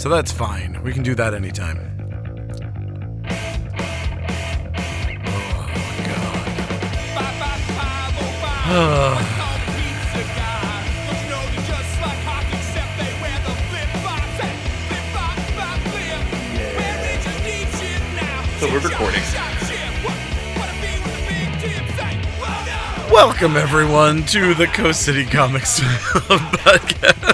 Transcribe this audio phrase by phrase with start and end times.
[0.00, 0.82] So that's fine.
[0.82, 1.78] We can do that anytime.
[8.72, 9.36] Oh,
[18.58, 19.20] So we're recording.
[23.12, 27.29] Welcome everyone to the Coast City Comics podcast.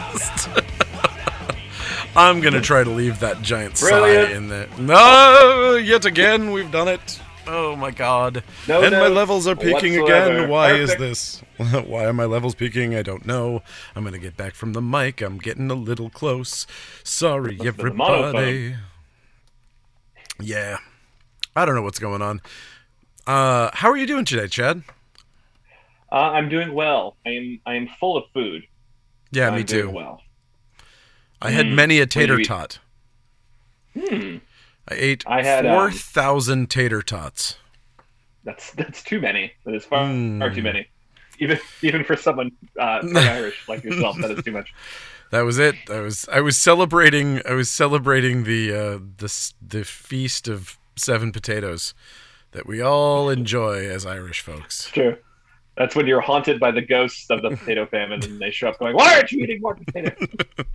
[2.16, 4.68] I'm gonna try to leave that giant sigh in there.
[4.78, 7.20] No, yet again we've done it.
[7.46, 8.42] Oh my god!
[8.66, 10.38] No and my levels are peaking whatsoever.
[10.38, 10.48] again.
[10.48, 11.42] Why is this?
[11.56, 12.94] Why are my levels peaking?
[12.94, 13.62] I don't know.
[13.94, 15.20] I'm gonna get back from the mic.
[15.20, 16.66] I'm getting a little close.
[17.04, 18.76] Sorry, everybody.
[20.40, 20.78] Yeah,
[21.54, 22.40] I don't know what's going on.
[23.26, 24.82] Uh, how are you doing today, Chad?
[26.10, 27.16] Uh, I'm doing well.
[27.26, 27.60] I am.
[27.66, 28.66] I am full of food.
[29.30, 29.90] Yeah, I'm me doing too.
[29.90, 30.22] Well.
[31.42, 31.74] I had Mm.
[31.74, 32.78] many a What did you tater tot.
[33.94, 34.36] Hmm.
[34.88, 37.56] I ate I had, um, four thousand tater tots.
[38.44, 39.52] That's that's too many.
[39.64, 40.38] That is far, Hmm.
[40.40, 40.88] far too many.
[41.38, 44.72] Even even for someone uh, Irish like yourself, that is too much.
[45.32, 45.74] That was it.
[45.90, 47.42] I was I was celebrating.
[47.46, 51.92] I was celebrating the uh, the the feast of seven potatoes
[52.52, 54.86] that we all enjoy as Irish folks.
[54.86, 55.16] It's true.
[55.76, 58.78] That's when you're haunted by the ghosts of the potato famine, and they show up
[58.78, 60.28] going, "Why aren't you eating more potatoes?"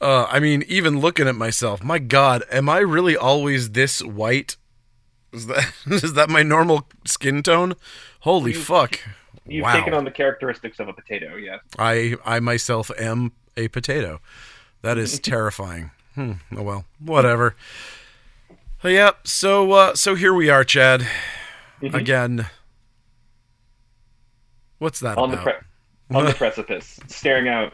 [0.00, 4.56] Uh, I mean, even looking at myself, my God, am I really always this white?
[5.32, 7.74] Is that is that my normal skin tone?
[8.20, 9.00] Holy You- fuck!
[9.44, 9.72] You've wow.
[9.72, 11.34] taken on the characteristics of a potato.
[11.34, 11.58] Yes.
[11.80, 14.20] I I myself am a potato.
[14.82, 15.90] That is terrifying.
[16.14, 16.34] Hmm.
[16.56, 17.56] Oh well, whatever.
[18.84, 19.26] Yep.
[19.26, 21.08] so uh, so here we are, Chad.
[21.82, 21.94] Mhm.
[21.94, 22.46] Again.
[24.78, 25.52] What's that on the pre-
[26.14, 27.72] on the precipice, staring out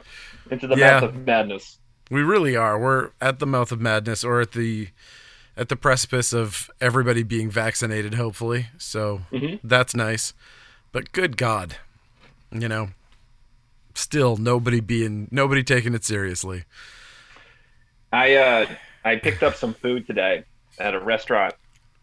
[0.50, 1.00] into the Yeah.
[1.00, 1.78] mouth of madness.
[2.11, 2.78] we really are.
[2.78, 4.88] We're at the mouth of madness, or at the
[5.56, 8.14] at the precipice of everybody being vaccinated.
[8.14, 9.61] Hopefully, so Mhm.
[9.62, 10.34] that's nice.
[10.92, 11.77] But good God,
[12.51, 12.90] you know,
[13.95, 16.64] still nobody being nobody taking it seriously.
[18.12, 18.67] I uh,
[19.05, 20.45] I picked up some food today
[20.79, 21.55] at a restaurant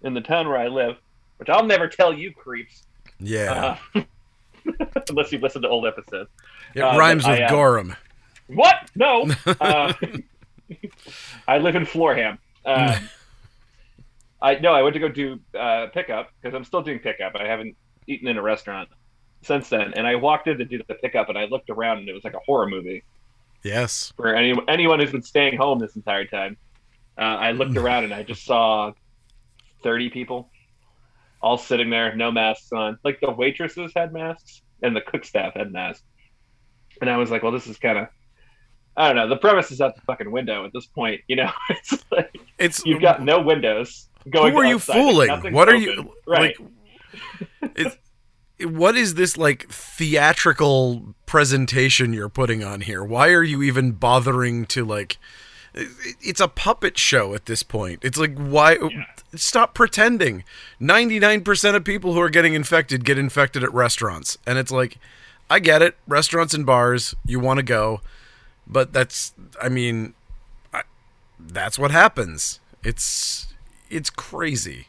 [0.01, 0.97] in the town where I live,
[1.37, 2.83] which I'll never tell you creeps,
[3.19, 4.01] Yeah, uh,
[5.09, 6.29] unless you've listened to old episodes.
[6.75, 7.95] it uh, rhymes with I, uh, Gorham.
[8.47, 8.89] What?
[8.95, 9.29] No.
[9.59, 9.93] Uh,
[11.47, 12.37] I live in Florham.
[12.65, 12.95] Um,
[14.41, 17.35] I no, I went to go do uh, pickup because I'm still doing pickup.
[17.35, 17.75] I haven't
[18.07, 18.89] eaten in a restaurant
[19.41, 22.09] since then, and I walked in to do the pickup, and I looked around, and
[22.09, 23.03] it was like a horror movie
[23.63, 24.13] Yes.
[24.15, 26.57] for any anyone who's been staying home this entire time.
[27.17, 28.93] Uh, I looked around, and I just saw
[29.83, 30.49] thirty people
[31.41, 32.97] all sitting there, no masks on.
[33.03, 36.03] Like the waitresses had masks, and the cook staff had masks,
[37.01, 38.07] and I was like, well, this is kind of.
[38.97, 39.29] I don't know.
[39.29, 41.21] The premise is out the fucking window at this point.
[41.27, 44.51] You know, it's like It's you've got no windows going.
[44.51, 45.29] who are you fooling?
[45.53, 45.81] What are open.
[45.81, 46.55] you Right.
[46.59, 47.71] like?
[47.75, 47.97] It's,
[48.65, 53.03] what is this like theatrical presentation you're putting on here?
[53.03, 55.17] Why are you even bothering to like?
[55.73, 57.99] It's a puppet show at this point.
[58.03, 58.77] It's like why?
[59.35, 60.43] Stop pretending.
[60.79, 64.71] Ninety nine percent of people who are getting infected get infected at restaurants, and it's
[64.71, 64.97] like,
[65.49, 65.95] I get it.
[66.07, 68.01] Restaurants and bars, you want to go,
[68.67, 69.33] but that's.
[69.61, 70.13] I mean,
[70.73, 70.83] I,
[71.39, 72.59] that's what happens.
[72.83, 73.53] It's
[73.89, 74.87] it's crazy.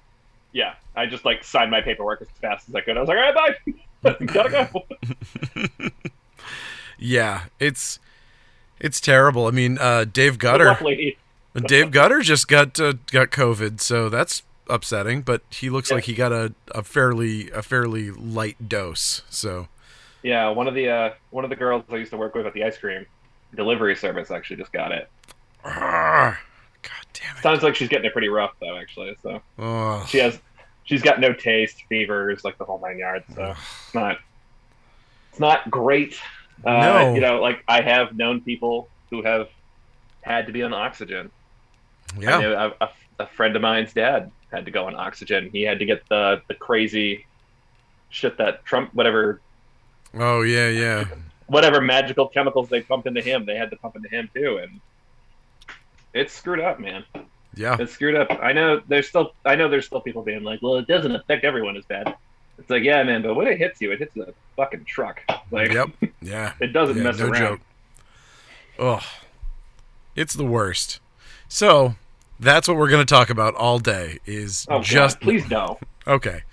[0.52, 2.96] yeah, I just like signed my paperwork as fast as I could.
[2.96, 3.56] I was like, all right,
[4.04, 4.14] bye.
[4.26, 5.86] Gotta go.
[6.98, 7.98] Yeah, it's
[8.78, 9.46] it's terrible.
[9.46, 11.16] I mean, uh, Dave Gutter, luck, lady.
[11.60, 15.22] Dave Gutter just got uh, got COVID, so that's upsetting.
[15.22, 15.96] But he looks Yeah.
[15.96, 19.22] like he got a, a fairly a fairly light dose.
[19.28, 19.68] So
[20.22, 22.54] Yeah, one of the uh, one of the girls I used to work with at
[22.54, 23.06] the ice cream
[23.54, 25.10] delivery service actually just got it.
[25.64, 26.36] Arrgh.
[26.82, 27.42] God damn it!
[27.42, 29.14] Sounds like she's getting it pretty rough though, actually.
[29.22, 30.38] So Oh, she has,
[30.84, 33.24] she's got no taste, fevers, like the whole nine yards.
[33.34, 34.18] So it's not,
[35.30, 36.18] it's not great.
[36.64, 37.14] Uh, No.
[37.14, 39.48] You know, like I have known people who have
[40.22, 41.30] had to be on oxygen.
[42.18, 45.50] Yeah, a, a, a friend of mine's dad had to go on oxygen.
[45.52, 47.26] He had to get the the crazy
[48.10, 49.40] shit that Trump, whatever
[50.14, 51.04] oh yeah, yeah.
[51.46, 54.80] whatever magical chemicals they pumped into him, they had to pump into him too, and
[56.12, 57.04] it's screwed up, man.
[57.54, 58.30] Yeah, It's screwed up.
[58.42, 61.44] I know there's still I know there's still people being like, well, it doesn't affect
[61.44, 62.14] everyone as bad.
[62.58, 65.20] It's like, yeah, man, but when it hits you, it hits a fucking truck.
[65.50, 65.88] Like, yep,
[66.22, 66.52] yeah.
[66.60, 67.40] it doesn't yeah mess no around.
[67.40, 67.60] joke.
[68.78, 69.00] Oh,
[70.16, 71.00] it's the worst.
[71.52, 71.96] So
[72.40, 74.20] that's what we're going to talk about all day.
[74.24, 75.78] Is Oh, just God, please no.
[76.06, 76.44] Okay.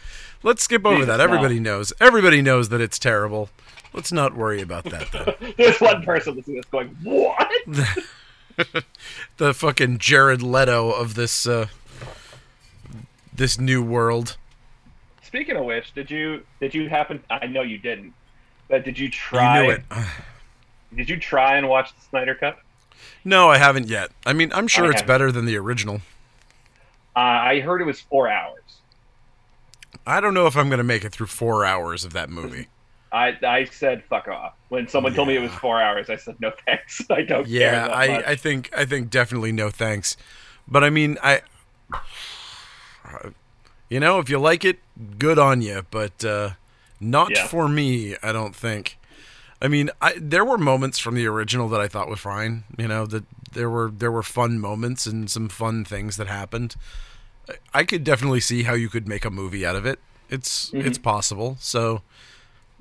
[0.43, 1.17] Let's skip over Jesus, that.
[1.19, 1.23] no.
[1.23, 1.93] Everybody knows.
[2.01, 3.49] Everybody knows that it's terrible.
[3.93, 5.53] Let's not worry about that then.
[5.57, 7.49] There's one person listening that's going, what?
[9.37, 11.67] the fucking Jared Leto of this uh,
[13.33, 14.35] this new world.
[15.23, 17.23] Speaking of which, did you did you happen?
[17.29, 18.13] I know you didn't,
[18.67, 19.61] but did you try?
[19.61, 19.83] You knew it.
[20.95, 22.57] Did you try and watch the Snyder Cut?
[23.23, 24.11] No, I haven't yet.
[24.25, 25.07] I mean, I'm sure I it's haven't.
[25.07, 26.01] better than the original.
[27.15, 28.61] Uh, I heard it was four hours.
[30.07, 32.67] I don't know if I'm going to make it through four hours of that movie.
[33.11, 36.09] I I said fuck off when someone told me it was four hours.
[36.11, 37.01] I said no thanks.
[37.09, 37.53] I don't care.
[37.53, 38.31] Yeah, I.
[38.31, 40.15] I think I think definitely no thanks.
[40.67, 41.41] But I mean, I
[43.89, 44.77] you know, if you like it,
[45.17, 46.51] good on you, but uh
[46.99, 47.47] not Yeah.
[47.47, 48.98] for me, I don't think.
[49.61, 52.87] I mean, I there were moments from the original that I thought were fine, you
[52.87, 53.23] know, that
[53.53, 56.75] there were there were fun moments and some fun things that happened.
[57.49, 59.99] I- I could definitely see how you could make a movie out of it.
[60.29, 60.87] It's Mm-hmm.
[60.87, 61.57] it's possible.
[61.59, 62.01] So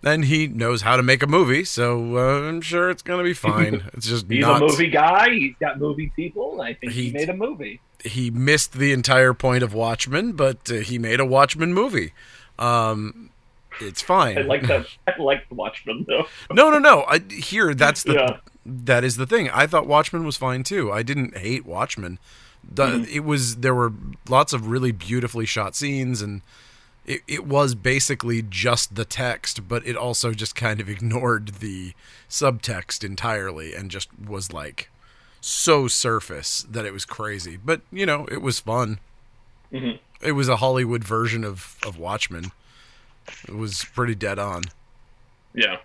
[0.05, 3.35] and he knows how to make a movie, so uh, I'm sure it's gonna be
[3.35, 3.83] fine.
[3.95, 5.31] It's just He's not a movie guy.
[5.31, 6.61] He's got movie people.
[6.61, 7.81] I think he, He- made a movie.
[8.05, 12.13] he missed the entire point of Watchmen, but uh, he made a Watchmen movie.
[12.61, 13.31] Um,
[13.81, 14.39] it's fine.
[14.39, 14.87] I like that.
[15.09, 16.27] I like Watchmen though.
[16.51, 17.05] no, no, no.
[17.09, 18.37] I, here, that's the Yeah.
[18.67, 19.49] that is the thing.
[19.51, 20.93] I thought Watchmen was fine too.
[20.93, 22.19] I didn't hate Watchmen.
[22.71, 23.05] The, Mm-hmm.
[23.11, 23.93] It was there were
[24.29, 26.43] lots of really beautifully shot scenes, and
[27.07, 31.95] it, it was basically just the text, but it also just kind of ignored the
[32.29, 34.91] subtext entirely and just was like
[35.41, 37.57] so surface that it was crazy.
[37.57, 38.99] But you know, it was fun.
[39.73, 39.99] Mhm.
[40.21, 42.51] It was a Hollywood version of of Watchmen.
[43.47, 44.65] It was pretty dead on.
[45.55, 45.79] Yeah.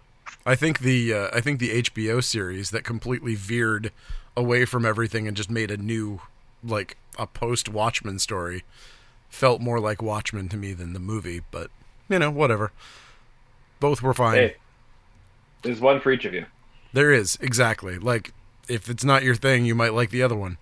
[0.45, 3.92] I think the uh, I think the HBO series that completely veered
[4.36, 6.22] away from everything and just made a new
[6.63, 8.63] like a post Watchmen story
[9.30, 11.69] felt more like Watchmen to me than the movie, but
[12.10, 12.72] you know, whatever.
[13.80, 14.36] Both were fine.
[14.36, 14.56] Hey,
[15.62, 16.46] there's one for each of you.
[16.94, 17.98] There is, exactly.
[17.98, 18.34] Like
[18.68, 20.57] if it's not your thing, you might like the other one.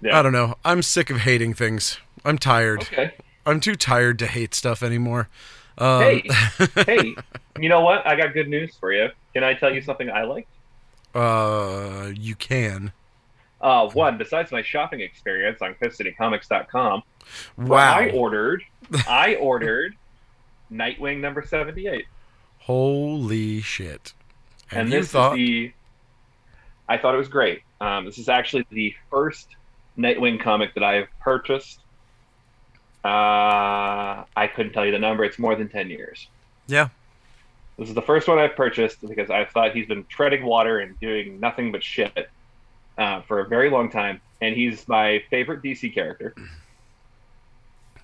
[0.00, 0.18] Yeah.
[0.18, 0.56] I don't know.
[0.64, 1.98] I'm sick of hating things.
[2.24, 2.82] I'm tired.
[2.82, 3.14] Okay.
[3.44, 5.28] I'm too tired to hate stuff anymore.
[5.78, 6.22] Um, Hey,
[6.86, 7.14] hey.
[7.58, 8.06] You know what?
[8.06, 9.08] I got good news for you.
[9.34, 10.48] Can I tell you something I liked?
[11.14, 12.92] uh, you can.
[13.60, 17.02] Uh, one, besides my shopping experience on CoastCityComics.com,
[17.56, 17.76] Wow.
[17.98, 18.62] I ordered,
[19.08, 19.96] I ordered
[20.72, 22.04] Nightwing number seventy-eight,
[22.60, 24.12] Holy shit.
[24.70, 25.72] And, and this thought is the.
[26.88, 27.62] I thought it was great.
[27.80, 29.48] Um, this is actually the first
[29.98, 31.80] Nightwing comic that I have purchased.
[33.04, 35.24] Uh, I couldn't tell you the number.
[35.24, 36.28] It's more than ten years.
[36.66, 36.88] Yeah.
[37.78, 40.98] This is the first one I've purchased because I thought he's been treading water and
[40.98, 42.28] doing nothing but shit
[42.98, 46.34] uh, for a very long time, and he's my favorite DC character.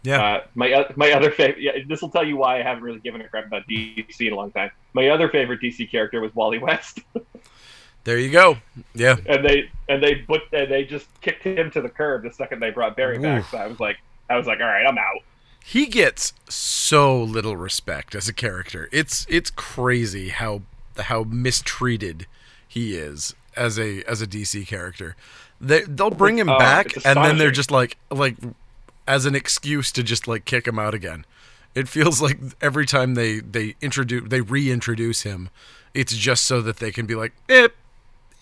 [0.07, 0.23] Yeah.
[0.23, 1.63] Uh, my my other favorite.
[1.63, 4.35] Yeah, this will tell you why I haven't really given a crap about DC in
[4.35, 4.71] a long time.
[4.93, 7.01] My other favorite DC character was Wally West,
[8.05, 8.59] There you go.
[8.95, 9.17] Yeah.
[9.27, 12.61] and they and they put and they just kicked him to the curb the second
[12.61, 13.47] they brought Barry back.
[13.47, 13.97] So I was like,
[14.31, 15.23] I was like, all right, I'm out.
[15.65, 18.89] He gets so little respect as a character.
[18.93, 20.63] It's it's crazy how
[20.99, 22.27] how mistreated
[22.69, 25.17] he is as a as a DC character.
[25.61, 28.37] They they'll bring him Oh, back and then they're just like like
[29.07, 31.25] as an excuse to just like kick him out again.
[31.75, 35.49] It feels like every time they they introduce they reintroduce him,
[35.95, 37.69] it's just so that they can be like, eh,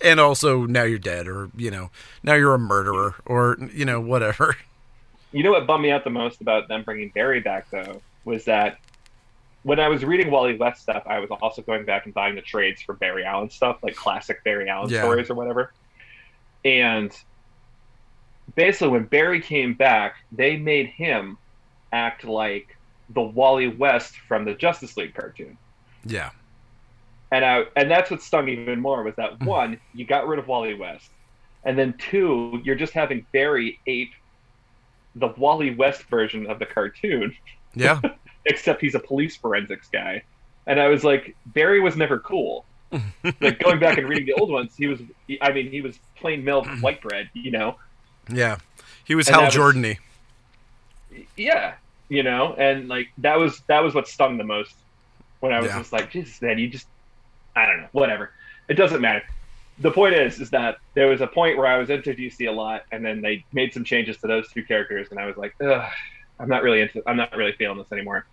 [0.02, 1.90] and also now you're dead, or you know,
[2.24, 4.56] now you're a murderer, or you know, whatever.
[5.32, 8.44] You know what bummed me out the most about them bringing Barry back though was
[8.46, 8.78] that
[9.62, 12.42] when I was reading Wally West stuff, I was also going back and buying the
[12.42, 14.98] trades for Barry Allen stuff, like classic Barry Allen Yeah.
[14.98, 15.72] stories or whatever.
[16.64, 17.12] And
[18.54, 21.38] basically, when Barry came back, they made him
[21.92, 22.68] act like
[23.08, 25.58] the Wally West from the Justice League cartoon.
[26.04, 26.30] Yeah,
[27.30, 29.46] And I, and that's what stung even more was that mm.
[29.46, 31.10] one, you got rid of Wally West,
[31.64, 34.12] and then two, you're just having Barry ape
[35.14, 37.34] the Wally West version of the cartoon,
[37.74, 38.00] yeah,
[38.46, 40.22] except he's a police forensics guy.
[40.66, 42.64] And I was like, Barry was never cool.
[43.40, 45.00] like going back and reading the old ones, he was,
[45.40, 47.76] I mean, he was plain milk white bread, you know.
[48.32, 48.58] yeah.
[49.04, 49.98] He was And Hal that was- Jordany.
[51.36, 51.74] Yeah,
[52.08, 54.74] you know, and like that was that was what stung the most
[55.40, 55.78] when I was Yeah.
[55.78, 56.86] just like, Jesus, man, you just,
[57.56, 58.30] I don't know, whatever.
[58.68, 59.22] It doesn't matter.
[59.82, 62.52] The point is, is that there was a point where I was into DC a
[62.52, 65.52] lot, and then they made some changes to those two characters, and I was like,
[65.62, 65.90] Ugh,
[66.38, 68.24] I'm not really into, I'm not really feeling this anymore.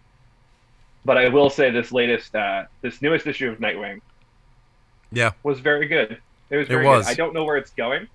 [1.06, 4.00] But I will say, this latest, uh, this newest issue of Nightwing
[5.12, 6.22] Yeah, was very good.
[6.51, 6.68] It was.
[6.68, 7.06] It Very was.
[7.06, 7.12] Good.
[7.12, 8.08] I don't know where it's going.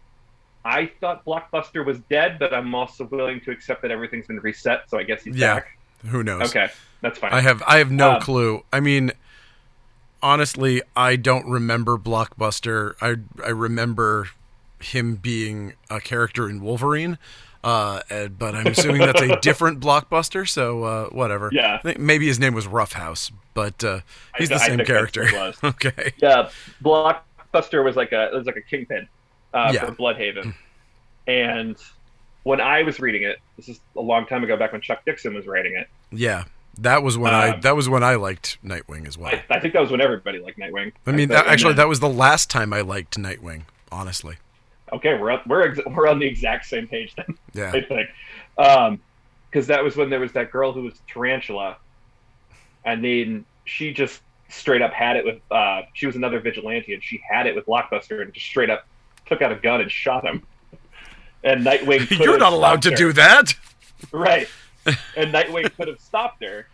[0.64, 4.80] I thought Blockbuster was dead, but I'm also willing to accept that everything's been reset.
[4.88, 5.56] So I guess he's Yeah.
[5.56, 5.68] back.
[6.06, 6.50] who knows?
[6.50, 6.68] Okay,
[7.00, 7.32] that's fine.
[7.32, 8.62] I have I have no Um, clue.
[8.72, 9.12] I mean,
[10.24, 12.94] honestly, I don't remember Blockbuster.
[13.00, 13.16] I
[13.46, 14.28] I remember
[14.80, 17.18] him being a character in Wolverine.
[17.62, 21.48] Uh, and- but I'm assuming that's a different blockbuster, so uh, whatever.
[21.50, 21.80] Yeah.
[21.98, 24.00] Maybe his name was Roughhouse, but uh,
[24.36, 25.22] he's I the same think that's character.
[25.22, 25.58] what it was.
[25.64, 26.12] okay.
[26.18, 26.50] Yeah,
[26.82, 29.08] Blockbuster was like a it was like a kingpin
[29.54, 29.86] uh, Yeah.
[29.86, 30.54] for Blüdhaven,
[31.26, 31.76] and
[32.42, 35.32] when I was reading it, this is a long time ago, back when Chuck Dixon
[35.32, 35.88] was writing it.
[36.12, 36.44] Yeah,
[36.78, 39.32] that was when I Um, that was when I liked Nightwing as well.
[39.32, 40.92] I, I think that was when everybody liked Nightwing.
[41.06, 43.62] I mean, that, actually, that was the last time I liked Nightwing.
[43.92, 44.36] Honestly,
[44.92, 45.14] okay.
[45.14, 47.38] We're up, we're ex- we're on the exact same page then.
[47.52, 48.08] yeah, I think,
[48.58, 49.00] um,
[49.50, 51.76] because that was when there was that girl who was Tarantula,
[52.84, 55.40] and then she just straight up had it with.
[55.50, 58.86] Uh, she was another vigilante, and she had it with Blockbuster, and just straight up
[59.26, 60.42] took out a gun and shot him.
[61.42, 62.10] And Nightwing.
[62.24, 62.96] you're not allowed to her.
[62.96, 63.54] do that.
[64.12, 64.48] Right.
[65.16, 66.66] And Nightwing could have stopped her,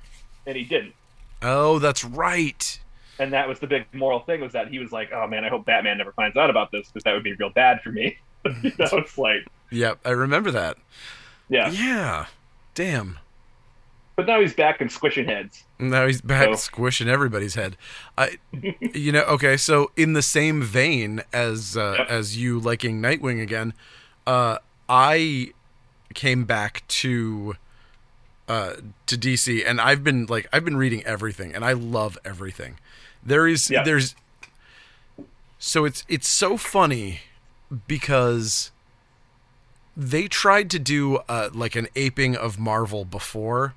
[0.47, 0.95] and he didn't.
[1.43, 2.79] Oh, that's right.
[3.19, 5.49] And that was the big moral thing was that he was like, "Oh man, I
[5.49, 8.19] hope Batman never finds out about this because that would be real bad for me."
[8.63, 10.77] you know, it's like, Yep, I remember that.
[11.51, 11.71] yeah.
[11.71, 12.27] Yeah,
[12.75, 13.19] damn.
[14.17, 15.65] But now he's back and squishing heads.
[15.79, 17.77] Now he's back So- squishing everybody's head.
[18.19, 18.39] I,
[18.81, 19.57] you know, okay.
[19.59, 22.09] So in the same vein as uh, Yep.
[22.11, 23.73] as you liking Nightwing again,
[24.27, 25.53] uh, I
[26.15, 27.55] came back to
[28.51, 28.73] uh,
[29.07, 32.79] to DC, and I've been like I've been reading everything, and I love everything.
[33.23, 33.85] There is Yeah.
[33.85, 34.17] there's
[35.59, 37.21] so it's it's so funny
[37.87, 38.73] because
[39.97, 43.75] they tried to do uh, like an aping of Marvel before.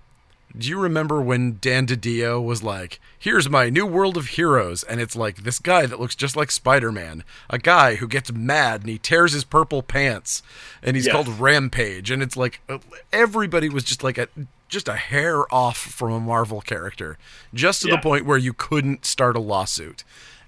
[0.56, 5.02] Do you remember when Dan DiDio was like, "Here's my new world of heroes," and
[5.02, 8.90] it's like this guy that looks just like Spider-Man, a guy who gets mad and
[8.90, 10.44] he tears his purple pants,
[10.84, 11.14] and he's Yes.
[11.14, 12.78] called Rampage, and it's like uh,
[13.12, 14.28] everybody was just like a
[14.70, 17.18] just a hair off from a Marvel character,
[17.54, 17.96] just to Yeah.
[17.96, 20.04] the point where you couldn't start a lawsuit,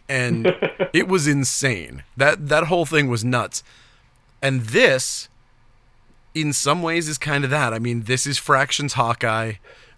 [0.08, 0.56] and
[0.94, 2.04] it was insane.
[2.16, 3.64] That that whole thing was nuts,
[4.40, 5.30] and this
[6.36, 7.74] in some ways is kind of that.
[7.74, 9.54] I mean, this is Fraction's Hawkeye,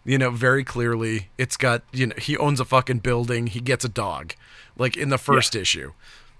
[0.08, 1.28] you know, very clearly.
[1.38, 4.34] It's got, you know, he owns a fucking building, he gets a dog.
[4.78, 5.92] Like in the first issue.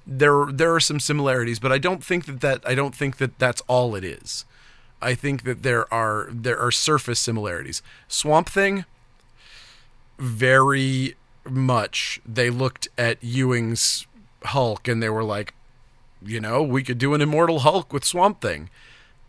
[0.06, 3.38] There there are some similarities, but I don't think that that I don't think that
[3.40, 4.46] that's all it is.
[5.02, 7.82] I think that there are there are surface similarities.
[8.08, 8.86] Swamp Thing
[10.18, 14.08] very much they looked at Ewing's
[14.44, 15.54] Hulk and they were like,
[16.24, 18.70] you know, we could do an immortal Hulk with Swamp Thing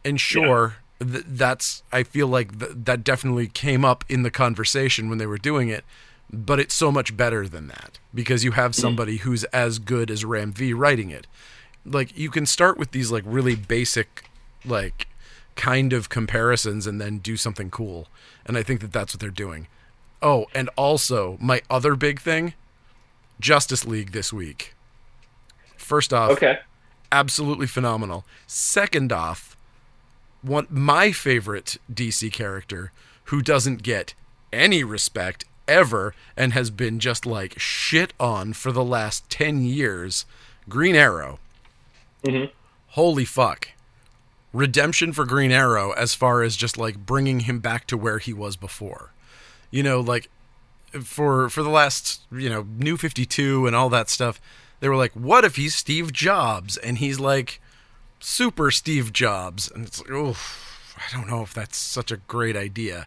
[0.04, 5.08] and sure th- that's i feel like th- that definitely came up in the conversation
[5.08, 5.84] when they were doing it
[6.30, 8.80] but it's so much better than that because you have mm.
[8.80, 11.26] somebody who's as good as ram v writing it
[11.84, 14.28] like you can start with these like really basic
[14.64, 15.06] like
[15.56, 18.08] kind of comparisons and then do something cool
[18.44, 19.66] and i think that that's what they're doing
[20.22, 22.54] oh and also my other big thing
[23.40, 24.74] justice league this week
[25.76, 26.58] first off Okay.
[27.10, 28.24] absolutely phenomenal.
[28.46, 29.56] Second off,
[30.42, 32.92] one my favorite DC character
[33.24, 34.14] who doesn't get
[34.52, 40.24] any respect ever and has been just like shit on for the last 10 years,
[40.68, 41.38] Green Arrow.
[42.24, 42.50] Mhm.
[42.88, 43.68] Holy fuck.
[44.52, 48.32] Redemption for Green Arrow as far as just like bringing him back to where he
[48.32, 49.12] was before.
[49.70, 50.30] You know, like
[51.02, 54.40] for for the last you know new 52 and all that stuff
[54.80, 57.60] they were like what if he's steve jobs and he's like
[58.20, 60.36] super steve jobs and it's like oh
[60.96, 63.06] i don't know if that's such a great idea.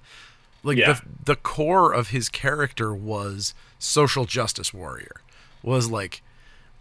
[0.64, 0.94] Like Yeah.
[0.94, 5.22] the the core of his character was social justice warrior
[5.64, 6.22] was like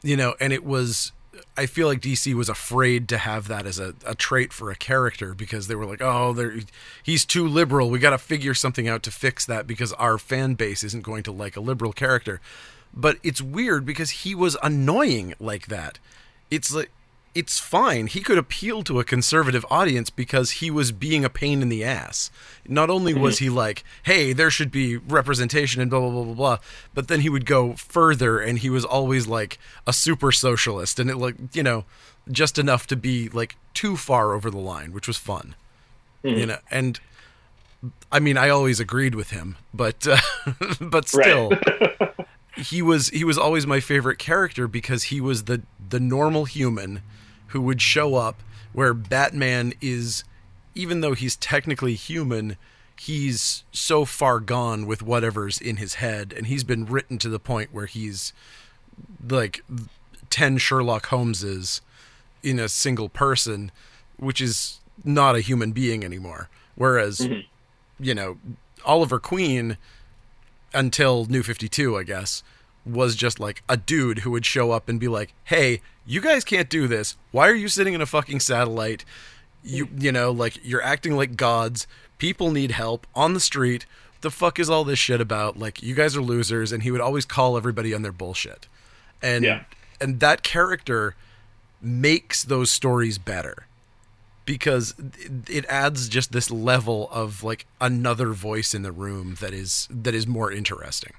[0.02, 1.12] you know and it was
[1.56, 4.74] i feel like dc was afraid to have that as a, a trait for a
[4.76, 6.54] character because they were like oh they're,
[7.02, 7.88] he's too liberal.
[7.90, 11.22] We got to figure something out to fix that because our fan base isn't going
[11.24, 12.40] to like a liberal character.
[12.92, 15.98] But it's weird because he was annoying like that.
[16.50, 16.90] It's like
[17.34, 18.08] it's fine.
[18.08, 21.84] He could appeal to a conservative audience because he was being a pain in the
[21.84, 22.30] ass.
[22.66, 26.34] Not only was he like, "Hey, there should be representation and blah blah blah blah
[26.34, 26.58] blah,"
[26.92, 31.08] but then he would go further, and he was always like a super socialist, and
[31.08, 31.84] it like you know,
[32.30, 35.54] just enough to be like too far over the line, which was fun.
[36.22, 37.00] You know, and
[38.12, 40.18] I mean, I always agreed with him, but uh,
[40.80, 41.52] but still
[42.56, 47.02] he was he was always my favorite character because he was the the normal human
[47.50, 48.42] who would show up
[48.72, 50.24] where Batman is
[50.74, 52.56] even though he's technically human
[52.98, 56.34] he's so far gone with whatever's in his head.
[56.36, 58.34] And he's been written to the point where he's
[59.26, 59.64] like
[60.28, 61.80] 10 Sherlock Holmeses
[62.42, 63.72] in a single person
[64.18, 66.50] which is not a human being anymore.
[66.74, 67.40] Whereas mm-hmm.
[67.98, 68.38] you know
[68.84, 69.78] Oliver Queen
[70.72, 72.42] until New 52, I guess,
[72.86, 76.44] was just like a dude who would show up and be like, "Hey, you guys
[76.44, 77.16] can't do this.
[77.30, 79.04] Why are you sitting in a fucking satellite?
[79.62, 81.86] You you know, like you're acting like gods.
[82.18, 83.86] People need help on the street.
[84.22, 85.58] The fuck is all this shit about?
[85.58, 88.66] Like you guys are losers." And he would always call everybody on their bullshit.
[89.22, 89.64] And Yeah.
[90.00, 91.14] and that character
[91.82, 93.66] makes those stories better
[94.46, 99.52] because it- it adds just this level of like another voice in the room that
[99.52, 101.12] is that is more interesting.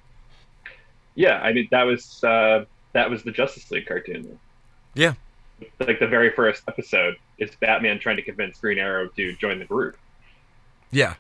[1.16, 4.40] Yeah, I mean that was uh, that was the Justice League cartoon.
[4.94, 5.14] Yeah.
[5.80, 9.66] Like the very first episode is Batman trying to convince Green Arrow to join the
[9.66, 9.98] group.
[10.92, 11.16] Yeah.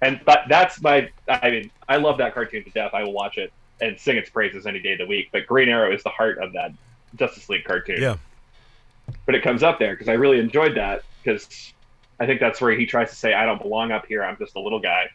[0.00, 2.92] And but that's my I mean, I love that cartoon to death.
[2.94, 5.28] I will watch it and sing its praises any day of the week.
[5.32, 6.72] But Green Arrow is the heart of that
[7.16, 8.00] Justice League cartoon.
[8.00, 8.16] Yeah.
[9.26, 11.72] But it comes up there because I really enjoyed that because
[12.20, 14.56] I think that's where he tries to say, I don't belong up here, I'm just
[14.56, 15.10] a little guy.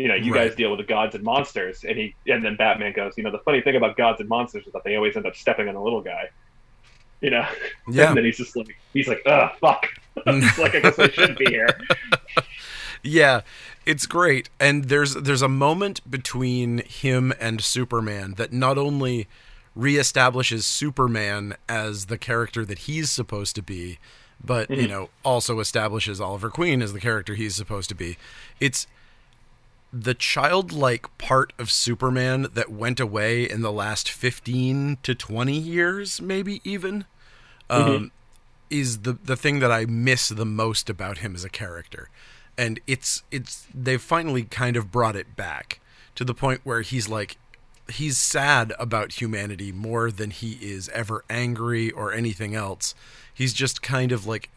[0.00, 0.48] You know, you Right.
[0.48, 3.30] guys deal with the gods and monsters and he and then Batman goes, you know,
[3.30, 5.74] the funny thing about gods and monsters is that they always end up stepping on
[5.74, 6.28] the little guy.
[7.20, 7.46] You know?
[7.90, 8.08] Yeah.
[8.08, 9.86] and then he's just like he's like, ugh, fuck.
[10.26, 11.68] it's like I guess I shouldn't be here.
[13.02, 13.40] Yeah,
[13.86, 14.50] it's great.
[14.60, 19.26] And there's there's a moment between him and Superman that not only
[19.76, 23.98] reestablishes Superman as the character that he's supposed to be,
[24.44, 24.88] but you Mhm.
[24.90, 28.18] know, also establishes Oliver Queen as the character he's supposed to be.
[28.60, 28.86] It's
[29.92, 36.20] the childlike part of Superman that went away in the last 15 to 20 years,
[36.20, 37.04] maybe even,
[37.68, 38.12] um,
[38.68, 42.08] is the the thing that I miss the most about him as a character.
[42.56, 45.80] And it's it's they've finally kind of brought it back
[46.14, 47.36] to the point where he's like
[47.90, 52.94] he's sad about humanity more than he is ever angry or anything else.
[53.34, 54.50] He's just kind of like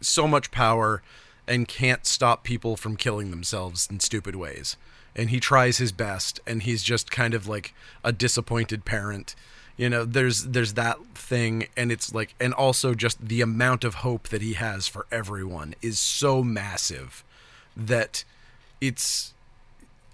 [0.00, 1.02] so much power
[1.46, 4.76] and can't stop people from killing themselves in stupid ways.
[5.14, 7.74] And he tries his best and he's just kind of like
[8.04, 9.34] a disappointed parent.
[9.76, 13.96] You know, there's there's that thing and it's like and also just the amount of
[13.96, 17.24] hope that he has for everyone is so massive
[17.76, 18.24] that
[18.80, 19.34] it's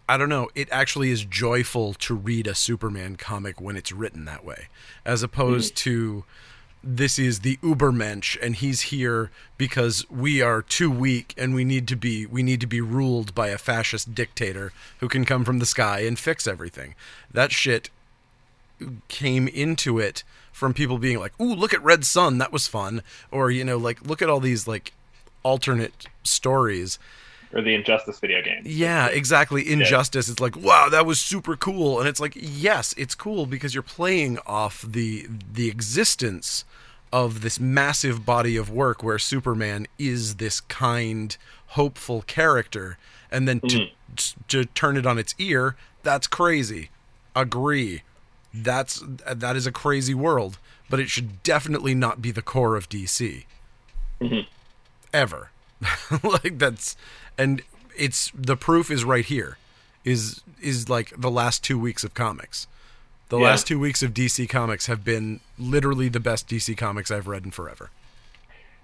[0.08, 4.24] I don't know, it actually is joyful to read a Superman comic when it's written
[4.26, 4.68] that way
[5.04, 5.78] as opposed mm.
[5.78, 6.24] to
[6.84, 11.86] this is the Ubermensch and he's here because we are too weak and we need
[11.88, 15.58] to be we need to be ruled by a fascist dictator who can come from
[15.58, 16.94] the sky and fix everything.
[17.30, 17.90] That shit
[19.08, 23.02] came into it from people being like, "Ooh, look at Red Sun, that was fun,"
[23.30, 24.92] or you know, like look at all these like
[25.42, 26.98] alternate stories.
[27.54, 28.62] Or the Injustice video game.
[28.64, 29.70] Yeah, exactly.
[29.70, 30.30] Injustice.
[30.30, 33.82] It's like, wow, that was super cool, and it's like, yes, it's cool because you're
[33.82, 36.64] playing off the the existence
[37.12, 41.36] of this massive body of work where Superman is this kind,
[41.68, 42.98] hopeful character,
[43.30, 43.88] and then to
[44.48, 46.90] to turn it on its ear, that's crazy.
[47.36, 48.02] Agree.
[48.52, 50.58] That's that is a crazy world,
[50.90, 53.44] but it should definitely not be the core of DC.
[54.20, 54.46] Mhm.
[55.12, 55.50] Ever.
[56.22, 56.96] like that's
[57.36, 57.62] and
[57.96, 59.58] it's the proof is right here.
[60.04, 62.66] Is is like the last 2 weeks of comics.
[63.32, 63.44] The Yeah.
[63.46, 67.46] last 2 weeks of DC comics have been literally the best DC comics I've read
[67.46, 67.88] in forever.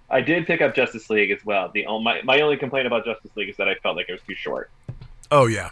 [0.09, 1.71] I did pick up Justice League as well.
[1.75, 4.23] The my my only complaint about Justice League is that I felt like it was
[4.27, 4.71] too short.
[5.31, 5.69] Oh yeah.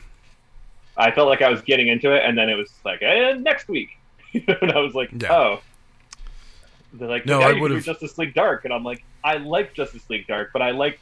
[0.94, 3.66] I felt like I was getting into it, and then it was like, eh, next
[3.68, 3.96] week,
[4.34, 5.32] and I was like, Yeah.
[5.32, 5.60] oh.
[6.92, 10.04] They're like, No, I would would've- Justice League Dark, and I'm like, I like Justice
[10.10, 11.00] League Dark, but I like,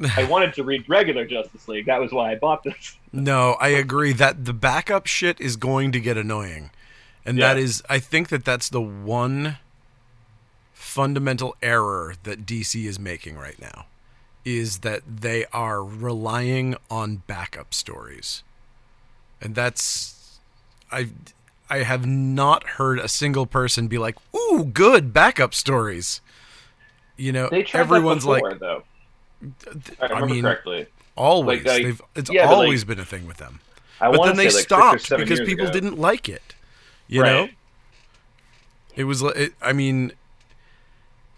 [0.18, 1.86] I wanted to read regular Justice League.
[1.86, 2.98] That was why I bought this.
[3.10, 6.68] No, I agree that the backup shit is going to get annoying.
[7.24, 7.48] And Yeah.
[7.54, 9.58] that is I think that that's the one
[10.72, 13.86] fundamental error that DC is making right now
[14.44, 18.42] is that they are relying on backup stories.
[19.40, 20.38] And that's
[20.90, 21.10] I
[21.68, 26.20] I have not heard a single person be like, "Ooh, good backup stories."
[27.16, 28.82] You know, everyone's before, like though.
[30.00, 30.86] I I mean, correctly.
[31.16, 33.60] always like, like- they've it's yeah, but, like, always been a thing with them
[34.00, 35.72] I but then they say like six or stopped because people ago.
[35.72, 36.54] didn't like it.
[37.10, 37.32] You Right.
[37.32, 37.48] know,
[38.94, 39.20] it was.
[39.22, 40.12] li- It, I mean,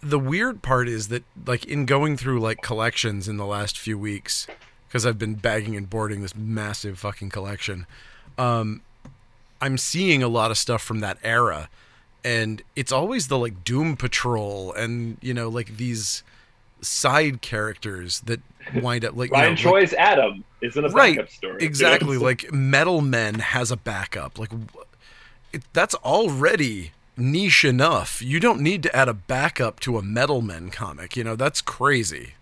[0.03, 3.97] the weird part is that, like, in going through like collections in the last few
[3.99, 4.47] weeks,
[4.89, 7.87] because I've been bagging and boarding this massive fucking collection,
[8.37, 8.83] um,
[9.63, 11.69] I'm seeing a lot of stuff from that era,
[12.25, 16.23] and it's always the like Doom Patrol and you know like these
[16.83, 18.41] side characters that
[18.75, 21.63] wind up like you know, Ryan like- Adam is in a Right, backup story.
[21.65, 22.15] Exactly.
[22.15, 22.25] You know?
[22.27, 24.39] Like Metal Men has a backup.
[24.39, 24.83] Like wh-
[25.53, 28.23] it, that's already niche enough.
[28.23, 31.17] You don't need to add a backup to a Metal Men comic.
[31.17, 32.35] You know, that's crazy.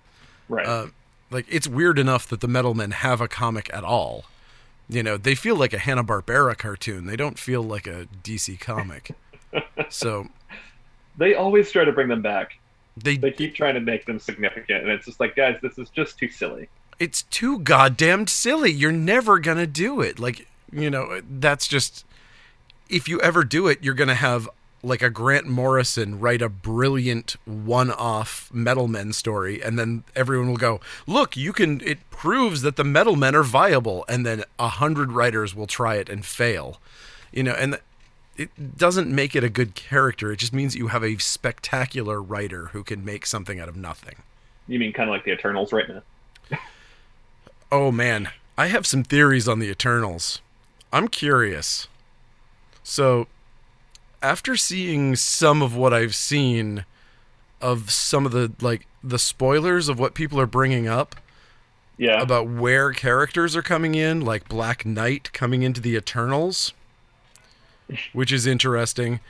[0.49, 0.67] right.
[0.67, 0.87] Uh,
[1.31, 4.25] like it's weird enough that the Metal Men have a comic at all.
[4.89, 7.07] You know, they feel like a Hanna Barbera cartoon.
[7.07, 9.13] They don't feel like a DC comic.
[9.89, 10.27] so
[11.17, 12.59] They always try to bring them back.
[12.97, 15.91] they They keep trying to make them significant, and it's just like, guys, this is
[15.91, 16.69] just too silly.
[16.99, 18.71] it's too goddamn silly.
[18.73, 20.19] You're never gonna do it.
[20.19, 22.05] Like, you know, that's just
[22.91, 24.49] if you ever do it, you're gonna have
[24.83, 30.57] like a Grant Morrison write a brilliant one-off Metal Men story, and then everyone will
[30.57, 34.69] go, "Look, you can." It proves that the Metal Men are viable, and then a
[34.69, 36.81] hundred writers will try it and fail.
[37.31, 37.79] You know, and
[38.37, 40.33] it doesn't make it a good character.
[40.33, 44.17] It just means you have a spectacular writer who can make something out of nothing.
[44.67, 46.59] You mean kind of like the Eternals right now?
[47.71, 50.41] Oh man, I have some theories on the Eternals.
[50.93, 51.87] I'm curious.
[52.91, 53.29] So,
[54.21, 56.85] after seeing some of what I've seen
[57.61, 61.15] of some of the like the spoilers of what people are bringing up
[61.97, 62.21] Yeah.
[62.21, 66.73] about where characters are coming in, like Black Knight coming into the Eternals,
[68.13, 69.21] which is interesting.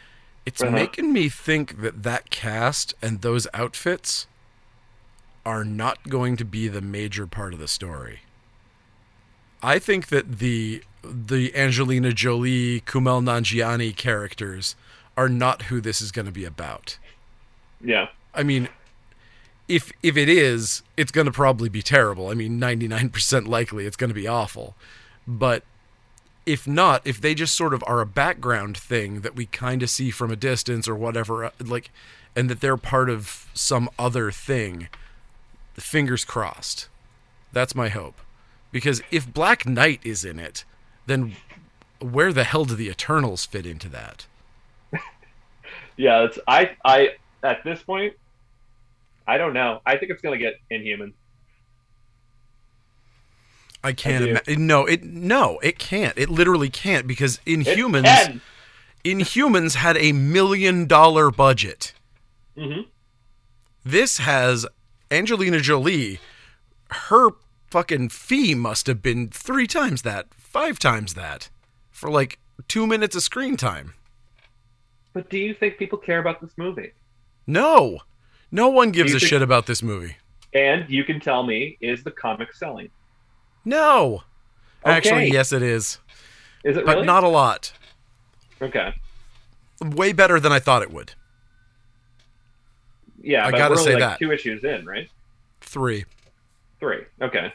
[0.47, 0.71] It's Uh-huh.
[0.71, 4.27] making me think that that cast and those outfits
[5.45, 8.21] are not going to be the major part of the story.
[9.63, 14.77] I think that the the Angelina Jolie, Kumail Nanjiani characters
[15.17, 16.99] are not who this is going to be about.
[17.83, 18.09] yeah.
[18.33, 18.69] I mean,
[19.67, 22.29] if if it is, it's going to probably be terrible.
[22.29, 24.77] I mean, 99% likely it's going to be awful.
[25.27, 25.65] But
[26.47, 29.91] if not, if they just sort of are a background thing that we kind of
[29.91, 31.91] see from a distance or whatever uh, like
[32.37, 34.89] and that they're part of some other thing,
[35.75, 36.89] fingers crossed.
[37.53, 38.15] That's my hope.
[38.73, 40.65] Because if Black Knight is in it,
[41.07, 41.37] then
[42.01, 44.27] where the hell do the Eternals fit into that?
[45.97, 47.11] Yeah, it's I I
[47.43, 48.15] at this point,
[49.27, 49.83] I don't know.
[49.85, 51.13] I think it's gonna get Inhuman.
[53.85, 54.31] I can't do.
[54.31, 54.67] imagine.
[54.67, 56.17] No, it no, it can't.
[56.17, 58.41] It literally can't because Inhumans!
[59.05, 61.93] Inhumans had a million dollar budget.
[62.57, 62.87] Mhm.
[63.85, 64.67] This has
[65.11, 66.19] Angelina Jolie.
[66.91, 67.31] Her
[67.71, 71.49] fucking fee must have been three times that, five times that,
[71.91, 73.95] for like two minutes of screen time.
[75.13, 76.93] But do you think people care about this movie?
[77.47, 78.01] No,
[78.51, 80.17] no one gives a think- shit about this movie.
[80.53, 82.91] And you can tell me, is the comic selling?
[83.65, 84.25] No,
[84.85, 85.99] actually, yes, it is,
[86.65, 87.07] Is it but really?
[87.07, 87.73] not a lot.
[88.61, 88.93] Okay.
[89.81, 91.13] Way better than I thought it would.
[93.23, 94.19] Yeah, I but gotta say like that.
[94.19, 95.09] two issues in, right?
[95.61, 96.05] Three.
[96.81, 97.03] Three.
[97.21, 97.53] Okay.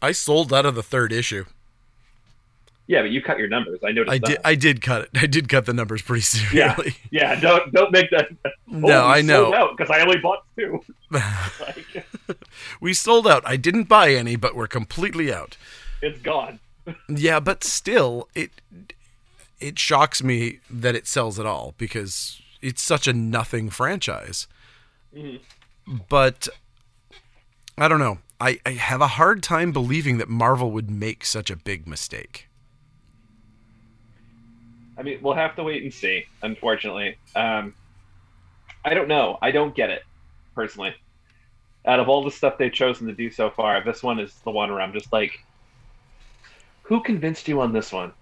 [0.00, 1.44] I sold out of the third issue.
[2.86, 3.80] Yeah, but you cut your numbers.
[3.84, 4.12] I noticed.
[4.14, 4.36] I did.
[4.38, 4.46] that.
[4.46, 5.10] I did cut it.
[5.22, 6.94] I did cut the numbers pretty seriously.
[7.10, 7.30] Yeah.
[7.34, 8.28] Yeah, don't don't make that.
[8.66, 9.74] No, I know.
[9.76, 10.80] because I only bought two.
[11.10, 12.06] Like,
[12.80, 13.42] we sold out.
[13.46, 15.56] I didn't buy any, but we're completely out.
[16.00, 16.60] it's gone.
[17.08, 18.50] Yeah, but still, it
[19.60, 24.46] it shocks me that it sells at all because it's such a nothing franchise.
[25.14, 25.40] Mhm.
[26.08, 26.48] But
[27.76, 28.18] I don't know.
[28.40, 32.48] I, I have a hard time believing that Marvel would make such a big mistake.
[34.96, 36.26] I mean, we'll have to wait and see.
[36.42, 37.74] Unfortunately, um,
[38.84, 39.38] I don't know.
[39.42, 40.02] I don't get it
[40.54, 40.94] personally.
[41.86, 44.50] Out of all the stuff they've chosen to do so far, this one is the
[44.50, 45.44] one where I'm just like,
[46.82, 48.12] who convinced you on this one?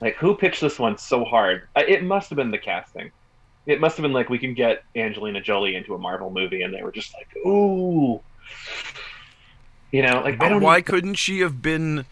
[0.00, 1.68] Like, who pitched this one so hard?
[1.76, 3.10] It must have been the casting.
[3.66, 6.72] It must have been like we can get Angelina Jolie into a Marvel movie, and
[6.72, 8.20] they were just like, ooh,
[9.90, 12.04] you know, like But why even- couldn't she have been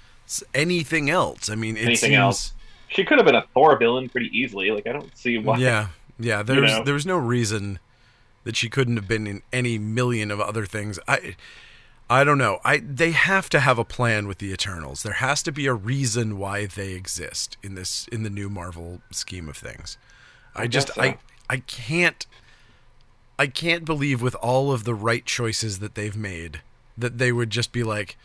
[0.55, 1.49] anything else?
[1.49, 2.53] I mean, it Anything seems, else.
[2.89, 4.71] She could have been a Thor villain pretty easily.
[4.71, 5.59] Like I don't see why.
[5.59, 6.43] Yeah, yeah.
[6.43, 6.85] There's know?
[6.85, 7.79] there's no reason
[8.45, 10.99] that she couldn't have been in any million of other things.
[11.09, 11.35] I
[12.09, 12.61] I don't know.
[12.65, 15.03] I they have to have a plan with the Eternals.
[15.03, 19.01] There has to be a reason why they exist in this in the new Marvel
[19.11, 19.99] scheme of things.
[20.55, 21.03] I, I just so.
[21.03, 21.19] I
[21.51, 22.25] I can't
[23.39, 26.63] I can't believe with all of the right choices that they've made
[26.99, 28.17] that they would just be like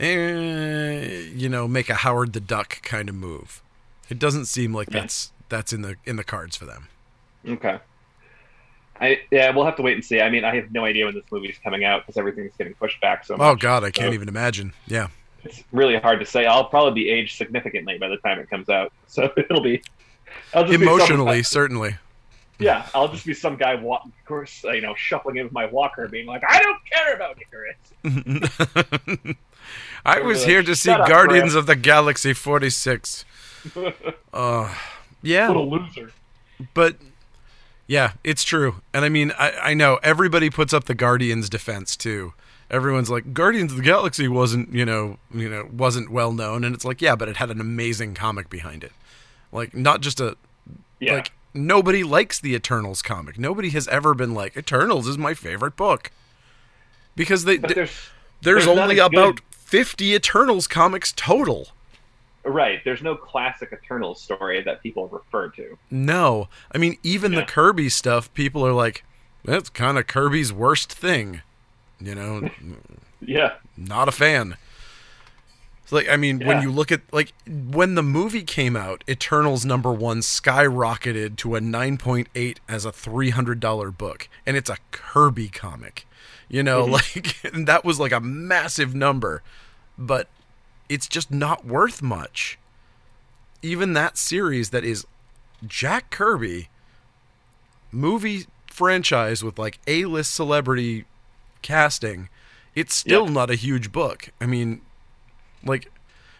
[0.00, 3.62] eh, you know, make a Howard the Duck kind of move.
[4.08, 5.00] It doesn't seem like Yeah.
[5.00, 6.88] that's that's in the in the cards for them.
[7.46, 7.78] Okay.
[9.00, 10.20] I yeah, we'll have to wait and see.
[10.20, 13.00] I mean, I have no idea when this movie's coming out because everything's getting pushed
[13.00, 13.44] back so much.
[13.46, 14.72] Oh God, I can't So even imagine.
[14.86, 15.08] Yeah,
[15.44, 16.46] It's really hard to say.
[16.46, 19.82] I'll probably be aged significantly by the time it comes out, so it'll be.
[20.52, 21.96] I'll just be emotionally, certainly.
[22.58, 25.66] Yeah, I'll just be some guy, wa- of course, you know, shuffling in with my
[25.66, 29.36] walker, being like, "I don't care about Ikaris."
[30.04, 33.24] I was like, here to see up, Guardians Graham." of the Galaxy 46.
[34.32, 34.72] Uh,
[35.22, 36.12] yeah, Little loser.
[36.74, 36.96] but
[37.88, 38.76] Yeah, it's true.
[38.94, 42.34] And I mean, I, I know everybody puts up the Guardians defense too.
[42.70, 46.74] Everyone's like, Guardians of the Galaxy wasn't, you know, you know, wasn't well known, and
[46.74, 48.92] it's like, yeah, but it had an amazing comic behind it.
[49.50, 50.36] Like, not just a,
[51.00, 51.14] Yeah.
[51.14, 53.38] like, nobody likes the Eternals comic.
[53.38, 56.10] Nobody has ever been like, Eternals is my favorite book,
[57.16, 58.10] because they there's, there's
[58.42, 61.68] there's only a good- about fifty Eternals comics total.
[62.44, 62.80] right.
[62.84, 65.76] There's no classic Eternals story that people refer to.
[65.90, 69.04] No, I mean even the Kirby stuff, people are like,
[69.44, 71.42] that's kind of Kirby's worst thing.
[72.00, 72.50] You know,
[73.20, 73.54] Yeah.
[73.76, 74.56] not a fan.
[75.88, 79.64] It's like I mean, when you look at like when the movie came out, Eternals
[79.64, 84.54] number one skyrocketed to a nine point eight as a three hundred dollar book, and
[84.54, 86.06] it's a Kirby comic.
[86.46, 86.92] You know, mm-hmm.
[87.46, 89.42] like and that was like a massive number,
[89.96, 90.28] but
[90.90, 92.58] it's just not worth much.
[93.62, 95.06] Even that series that is
[95.66, 96.68] Jack Kirby
[97.90, 101.06] movie franchise with like A list celebrity
[101.62, 102.28] casting,
[102.74, 103.32] it's still Yeah.
[103.32, 104.28] not a huge book.
[104.38, 104.82] I mean,
[105.64, 105.90] like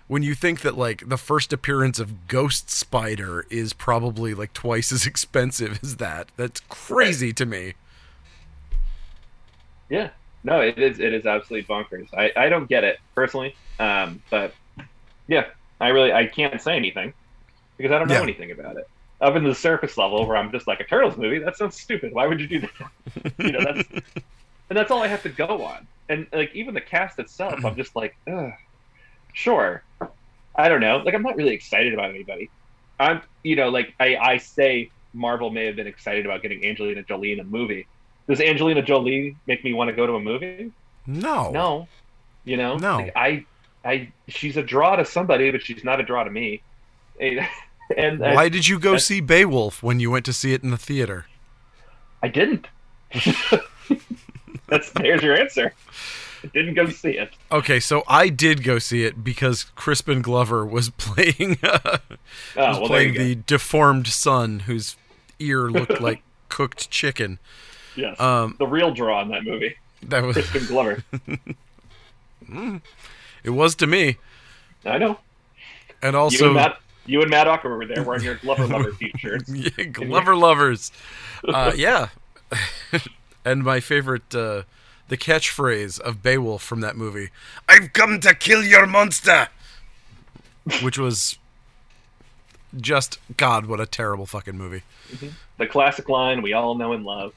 [0.06, 4.90] when you think that like the first appearance of Ghost Spider is probably like twice
[4.92, 7.74] as expensive as that, that's crazy to me.
[9.88, 10.10] Yeah.
[10.44, 12.08] No, it is it is absolutely bonkers.
[12.14, 13.54] I, I don't get it personally.
[13.78, 14.54] Um, but
[15.26, 15.46] yeah,
[15.80, 17.12] I really I can't say anything
[17.76, 18.22] because I don't know Yeah.
[18.22, 18.88] anything about it.
[19.20, 22.12] Up in the surface level where I'm just like Eternals movie, that sounds stupid.
[22.12, 23.32] Why would you do that?
[23.38, 23.88] you know, that's
[24.70, 25.86] and that's all I have to go on.
[26.08, 28.52] And like even the cast itself, I'm just like, Ugh,
[29.32, 29.82] sure.
[30.56, 30.98] I don't know.
[30.98, 32.50] Like I'm not really excited about anybody.
[32.98, 37.02] I'm you know, like I, I say Marvel may have been excited about getting Angelina
[37.02, 37.86] Jolie in a movie.
[38.28, 40.72] Does Angelina Jolie make me want to go to a movie?
[41.06, 41.50] No.
[41.50, 41.88] No.
[42.44, 42.76] You know?
[42.76, 42.96] No.
[42.98, 43.44] Like, I
[43.84, 46.62] I she's a draw to somebody, but she's not a draw to me.
[47.20, 47.40] And,
[47.96, 50.62] and Why I, did you go that's- see Beowulf when you went to see it
[50.62, 51.24] in the theater?
[52.22, 52.66] I didn't.
[54.68, 55.72] That's there's your answer.
[56.54, 57.30] Didn't go see it.
[57.50, 61.78] Okay, so I did go see it because Crispin Glover was playing uh,
[62.56, 64.96] Oh, was well, playing you the deformed son whose
[65.38, 67.38] ear looked like cooked chicken.
[67.96, 68.18] Yes.
[68.20, 69.76] Um, the real draw in that movie.
[70.02, 71.04] that was Crispin Glover.
[73.44, 74.16] it was to me,
[74.84, 75.18] I know.
[76.02, 78.92] and you also and Matt you and Matt Ocker were there wearing your Glover Lover
[78.92, 79.50] t-shirts.
[79.50, 80.92] yeah, Glover lovers.
[81.42, 82.08] Uh, yeah,
[83.44, 84.62] and my favorite, uh,
[85.08, 87.30] the catchphrase of Beowulf from that movie:
[87.68, 89.48] "I've come to kill your monster,"
[90.82, 91.38] which was
[92.76, 94.82] just God, what a terrible fucking movie.
[95.12, 95.28] Mm-hmm.
[95.58, 97.32] The classic line we all know and love.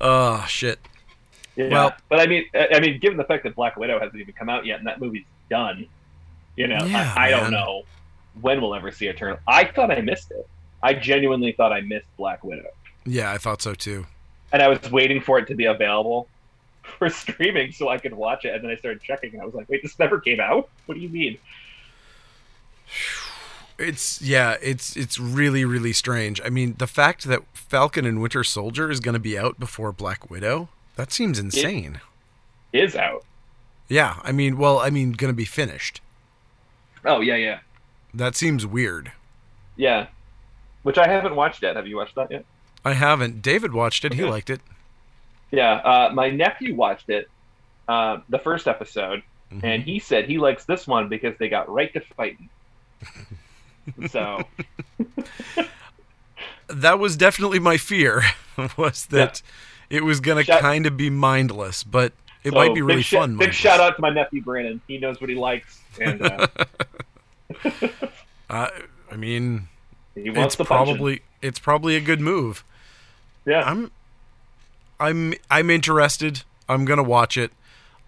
[0.00, 0.78] Oh shit.
[1.56, 4.20] Yeah, Well- but I mean, I I mean, given the fact that Black Widow hasn't
[4.20, 5.86] even come out yet and that movie's done,
[6.56, 7.82] you know, Yeah, I, I don't know
[8.40, 9.38] when we'll ever see Eternal.
[9.46, 10.48] I thought I missed it.
[10.82, 12.68] I genuinely thought I missed Black Widow,
[13.06, 14.06] Yeah, I thought so too.
[14.52, 16.28] And I was waiting for it to be available
[16.98, 18.54] for streaming so I could watch it.
[18.54, 20.68] And then I started checking, and I was like, "Wait, this never came out?
[20.86, 21.38] What do you mean?"
[23.78, 26.40] It's yeah, it's it's really really strange.
[26.44, 29.90] I mean, the fact that Falcon and Winter Soldier is going to be out before
[29.90, 32.00] Black Widow, that seems insane.
[32.72, 33.24] Is out.
[33.88, 36.00] yeah, I mean, well, I mean, going to be finished.
[37.04, 37.58] Oh yeah, yeah,
[38.12, 39.12] That seems weird.
[39.76, 40.06] yeah.
[40.84, 41.76] Which I haven't watched yet.
[41.76, 42.44] Have you watched that yet?
[42.84, 43.40] I haven't.
[43.42, 44.14] David watched it.
[44.14, 44.60] He liked it.
[45.50, 47.28] Yeah, uh, my nephew watched it,
[47.88, 49.60] uh, the first episode, Mhm.
[49.62, 52.48] and he said he likes this one because they got right to fighting.
[54.08, 54.42] so
[56.68, 58.22] That was definitely my fear.
[58.76, 59.42] Was that
[59.90, 62.12] it was going to kind of be mindless, but
[62.44, 63.36] it so might be really big sh- fun.
[63.36, 64.80] Big shout out to my nephew Brandon.
[64.88, 66.46] He knows what he likes, and uh,
[68.48, 69.68] I mean,
[70.14, 72.64] he wants it's probably it's probably a good move.
[73.46, 73.62] Yeah.
[73.62, 73.90] I'm
[75.00, 76.42] I'm I'm interested.
[76.68, 77.50] I'm gonna watch it.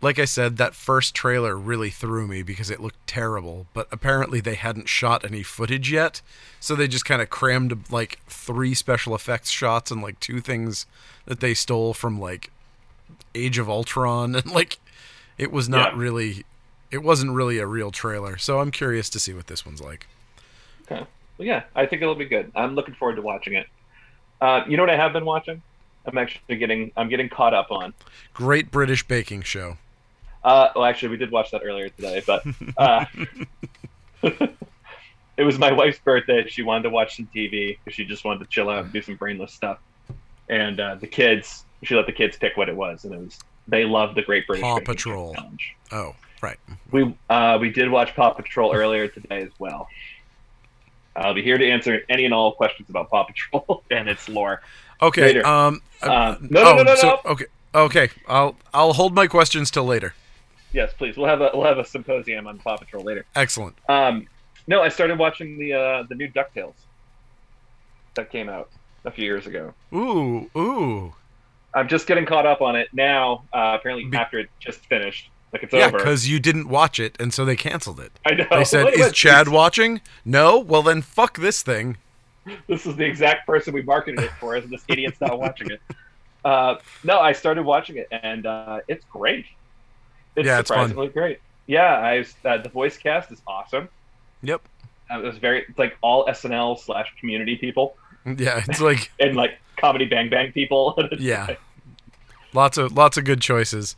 [0.03, 3.67] Like I said, that first trailer really threw me because it looked terrible.
[3.73, 6.21] But apparently they hadn't shot any footage yet,
[6.61, 10.87] so they just kind of crammed like three special effects shots and like two things
[11.25, 12.51] that they stole from like
[13.35, 14.79] Age of Ultron, and like
[15.39, 15.99] it was not Yeah.
[15.99, 16.45] really,
[16.91, 18.37] it wasn't really a real trailer.
[18.37, 20.07] So I'm curious to see what this one's like.
[20.91, 21.05] Okay.
[21.39, 22.53] Well, yeah, I think it'll be good.
[22.55, 23.67] I'm looking forward to watching it.
[24.41, 25.63] Uh, you know what I have been watching?
[26.07, 27.95] I'm actually getting I'm getting caught up on.
[28.33, 29.79] Great British Baking Show.
[30.45, 32.45] Uh, well, actually, we did watch that earlier today, but
[32.77, 33.05] uh,
[34.23, 36.47] it was my wife's birthday.
[36.47, 39.03] She wanted to watch some TV because she just wanted to chill out and do
[39.03, 39.79] some brainless stuff.
[40.49, 43.41] And uh, the kids, she let the kids pick what it was, and it was
[43.67, 45.35] they loved the Great British Paw Baking Show Patrol.
[45.35, 45.77] Challenge.
[45.91, 46.59] Oh, right.
[46.93, 49.89] We uh, we did watch Paw Patrol earlier today as well.
[51.17, 54.61] I'll be here to answer any and all questions about Paw Patrol and its lore.
[55.03, 55.23] Okay.
[55.23, 55.47] Later.
[55.47, 55.83] Um.
[56.03, 57.31] Uh, no, no, no, no, so- no.
[57.33, 57.45] Okay.
[57.75, 58.09] Okay.
[58.29, 60.15] I'll I'll hold my questions till later.
[60.73, 61.17] Yes, please.
[61.17, 63.25] We'll have a we'll have a symposium on Paw Patrol later.
[63.35, 63.77] Excellent.
[63.89, 64.27] Um,
[64.67, 66.75] no, I started watching the uh, the new Ducktales
[68.15, 68.71] that came out
[69.05, 69.73] a few years ago.
[69.95, 70.51] Ooh.
[70.57, 71.15] Ooh.
[71.75, 73.45] I'm just getting caught up on it now.
[73.53, 75.99] Uh, apparently, Be- after it just finished, like it's Yeah, over.
[75.99, 78.13] because you didn't watch it, and so they canceled it.
[78.25, 78.47] I know.
[78.51, 80.59] They said, "Is Chad watching?" No.
[80.59, 81.97] Well, then fuck this thing.
[82.69, 85.81] This is the exact person we marketed it for, and this idiot's not watching it.
[86.45, 89.47] Uh, no, I started watching it, and uh, it's great.
[90.37, 91.41] It's Yeah, it's surprisingly great.
[91.67, 93.89] Yeah, I uh, the voice cast is awesome.
[94.43, 94.63] Yep.
[95.11, 97.97] Uh, it was very it's like all SNL slash Community people
[98.37, 100.99] Yeah, it's like and like comedy Bang Bang people.
[101.19, 101.57] yeah,
[102.53, 103.95] lots of lots of good choices.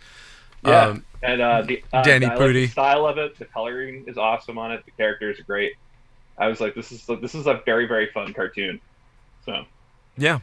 [0.64, 0.86] Yeah.
[0.86, 4.16] Um, and uh, the uh, Danny I like the style of it, the coloring is
[4.16, 4.84] awesome on it.
[4.84, 5.72] The characters are great.
[6.36, 8.80] I was like, this is this is a very very fun cartoon.
[9.44, 9.64] So
[10.16, 10.38] yeah,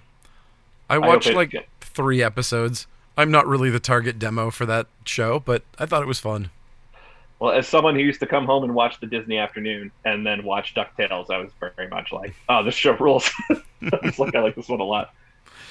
[0.90, 2.88] I watched it- like three episodes.
[3.18, 6.50] I'm not really the target demo for that show, but I thought it was fun.
[7.40, 10.44] Well, as someone who used to come home and watch the Disney afternoon and then
[10.44, 13.30] watch DuckTales, I was very much like, oh, this show rules.
[13.50, 15.14] I was like, I like this one a lot.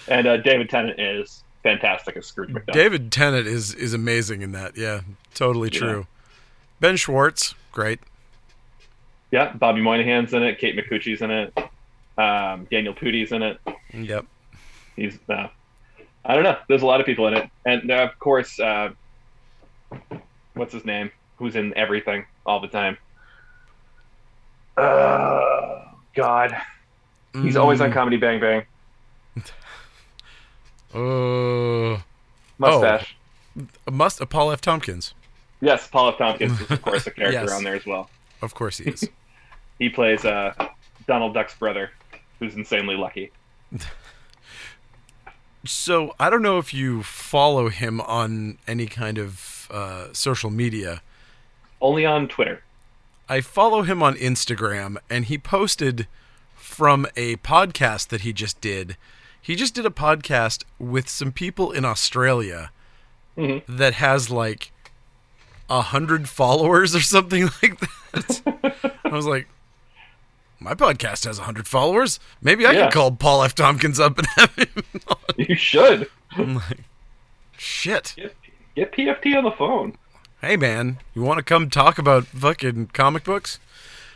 [0.09, 2.72] And uh, David Tennant is fantastic as Scrooge McDuck.
[2.72, 4.77] David Tennant is is amazing in that.
[4.77, 5.00] Yeah,
[5.35, 5.79] totally Yeah.
[5.81, 6.07] true.
[6.79, 7.98] Ben Schwartz, great.
[9.33, 10.59] yeah, Bobby Moynihan's in it.
[10.61, 11.53] Kate Micucci's in it.
[12.16, 13.59] Um, Daniel Pudi's in it.
[13.92, 14.27] Yep.
[14.94, 15.48] He's, uh,
[16.24, 16.57] I don't know.
[16.68, 17.50] There's a lot of people in it.
[17.66, 18.90] And uh, of course, uh,
[20.55, 21.11] what's his name?
[21.38, 22.96] Who's in everything all the time?
[24.77, 26.57] Uh, God.
[27.33, 28.64] He's always on Mm, Comedy Bang Bang.
[30.95, 31.99] Uh,
[32.59, 33.17] Mustache.
[33.91, 34.61] must uh, Paul F.
[34.61, 35.15] Tompkins.
[35.61, 36.19] Yes, Paul F.
[36.19, 37.53] Tompkins is of course a character Yes.
[37.53, 38.09] on there as well.
[38.43, 39.09] Of course he is.
[39.81, 40.55] He plays uh,
[41.09, 41.91] Donald Duck's brother,
[42.39, 43.33] who's insanely lucky.
[45.67, 51.03] so I don't know if you follow him on any kind of uh, social media.
[51.81, 52.63] Only on Twitter.
[53.29, 56.07] I follow him on Instagram, and he posted
[56.55, 58.97] from a podcast that he just did.
[59.45, 62.71] He just did a podcast with some people in Australia
[63.37, 63.63] Mhm.
[63.69, 64.73] that has like
[65.69, 68.95] a hundred followers or something like that.
[69.05, 69.49] I was like,
[70.59, 72.19] my podcast has a hundred followers.
[72.41, 72.83] Maybe I Yeah.
[72.85, 73.55] can call Paul F.
[73.55, 74.85] Tompkins up and have him.
[75.09, 76.81] on." You should I'm like,
[77.59, 78.15] shit.
[78.17, 78.35] get,
[78.77, 79.99] get PFT on the phone.
[80.41, 83.59] Hey man, you want to come talk about fucking comic books?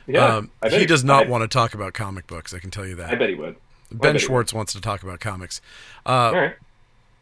[0.07, 2.55] Yeah, um, he does not I, want to talk about comic books.
[2.55, 3.11] I can tell you that.
[3.11, 3.57] I bet he would.
[3.93, 5.61] Ben Schwartz wants to talk about comics.
[6.05, 6.55] Uh, right.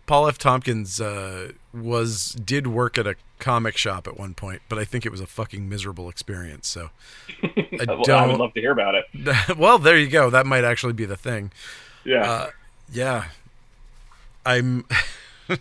[0.06, 0.38] Paul F.
[0.38, 5.04] Tompkins uh, was did work at a comic shop at one point, but I think
[5.04, 6.68] it was a fucking miserable experience.
[6.68, 6.90] So
[7.42, 8.28] I Well, don't.
[8.28, 9.04] would love to hear about it.
[9.58, 10.30] well, there you go.
[10.30, 11.50] That might actually be the thing.
[12.04, 12.30] Yeah.
[12.30, 12.50] Uh,
[12.92, 13.24] yeah,
[14.44, 14.84] I'm.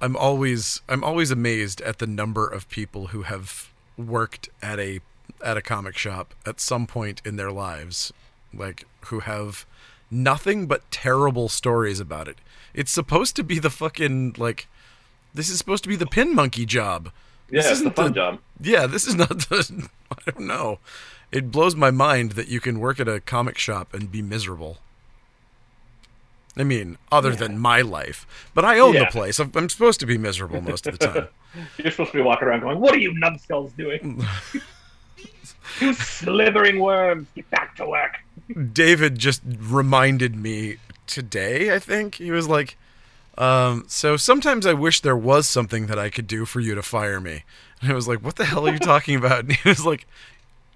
[0.00, 5.00] I'm always I'm always amazed at the number of people who have worked at a
[5.44, 8.12] at a comic shop at some point in their lives,
[8.54, 9.64] like who have
[10.10, 12.38] nothing but terrible stories about it.
[12.74, 14.68] It's supposed to be the fucking like
[15.34, 17.10] this is supposed to be the pin monkey job.
[17.50, 18.38] yeah, this it's a isn't fun the- job.
[18.60, 20.78] Yeah, this is not the I don't know.
[21.30, 24.78] It blows my mind that you can work at a comic shop and be miserable.
[26.56, 29.38] I mean, other than my life, but I own the place.
[29.38, 31.28] I'm, I'm supposed to be miserable most of the time.
[31.78, 34.24] You're supposed to be walking around going, "What are you numbskulls doing?
[35.80, 37.28] you slithering worms!
[37.36, 38.16] Get back to work!"
[38.72, 42.16] David just reminded me today, I think.
[42.16, 42.76] He was like,
[43.36, 46.82] um, so sometimes I wish there was something that I could do for you to
[46.82, 47.44] fire me.
[47.80, 49.40] And I was like, what the hell are you talking about?
[49.40, 50.06] And he was like,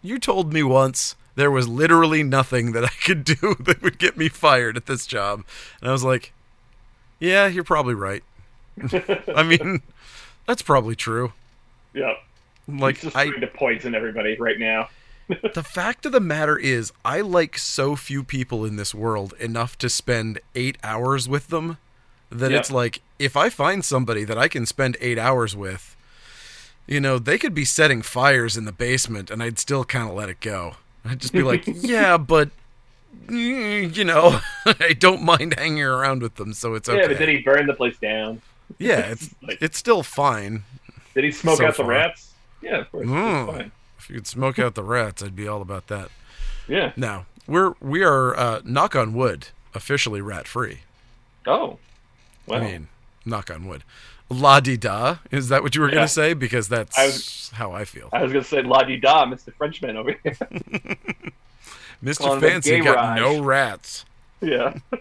[0.03, 4.17] you told me once there was literally nothing that I could do that would get
[4.17, 5.45] me fired at this job.
[5.81, 6.33] And I was like,
[7.19, 8.23] yeah, you're probably right.
[9.35, 9.83] I mean,
[10.47, 11.33] that's probably true.
[11.95, 12.15] Yeah,
[12.67, 14.89] Like, He's just I, trying to poison everybody right now.
[15.29, 19.77] The fact of the matter is, I like so few people in this world enough
[19.79, 21.79] to spend eight hours with them
[22.31, 25.97] that it's like, if I find somebody that I can spend eight hours with,
[26.87, 30.15] you know, they could be setting fires in the basement and I'd still kind of
[30.15, 30.77] let it go.
[31.05, 32.51] I'd just be like, yeah, but,
[33.29, 37.01] you know, I don't mind hanging around with them, so it's okay.
[37.03, 38.41] Yeah, but did he burn the place down?
[38.79, 40.64] Yeah, it's, Like- it's still fine.
[41.14, 42.33] Did he smoke So out the rats?
[42.62, 43.07] Yeah, of course.
[43.07, 43.70] Mm.
[44.03, 44.11] It's.
[44.11, 46.09] If you could smoke out the rats, I'd be all about that.
[46.68, 46.92] Yeah.
[46.96, 50.80] Now we're we are uh, knock on wood officially rat free.
[51.46, 51.78] Oh.
[52.46, 52.88] Well, I mean,
[53.24, 53.84] knock on wood.
[54.30, 55.16] La di da.
[55.30, 55.94] Is that what you were Yeah.
[55.96, 56.34] gonna say?
[56.34, 58.09] Because that's I was- how I feel.
[58.12, 59.53] I was gonna say la di da, Mr.
[59.55, 60.36] Frenchman over here.
[62.03, 62.18] Mr.
[62.18, 63.18] calling Fancy got garage.
[63.20, 64.05] no rats.
[64.40, 64.78] yeah.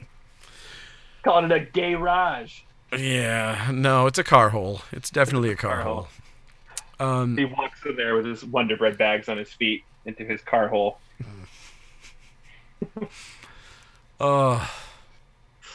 [1.24, 2.66] Calling it a gay raj.
[2.98, 4.82] Yeah, no, it's a car hole.
[4.92, 6.08] It's definitely a car car hole.
[7.02, 10.42] Um, He walks in there with his Wonder Bread bags on his feet into his
[10.42, 11.00] car hole.
[14.20, 14.68] uh,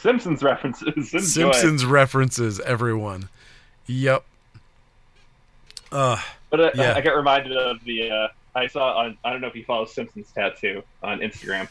[0.01, 0.93] Simpsons references.
[1.13, 1.21] Enjoy.
[1.21, 3.29] Simpsons references, everyone.
[3.87, 4.23] Yep.
[5.91, 6.93] Uh, But uh, Yeah.
[6.95, 9.85] I got reminded of the uh, I saw on I don't know if you follow
[9.85, 11.67] Simpsons tattoo on Instagram.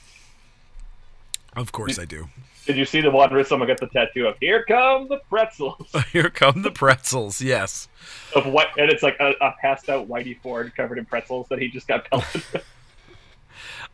[1.55, 2.29] of course I do.
[2.67, 5.95] Did you see the one where someone got the tattoo of "Here come the pretzels"
[6.13, 7.41] Here come the pretzels.
[7.41, 7.89] Yes.
[8.35, 11.61] of what, and it's like a, a passed out Whitey Ford covered in pretzels that
[11.61, 12.43] he just got pelted.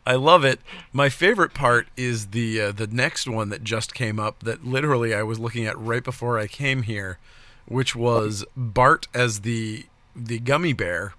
[0.05, 0.59] I love it.
[0.91, 5.13] My favorite part is the uh, the next one that just came up that literally
[5.13, 7.19] I was looking at right before I came here,
[7.65, 11.13] which was Bart as the the gummy bear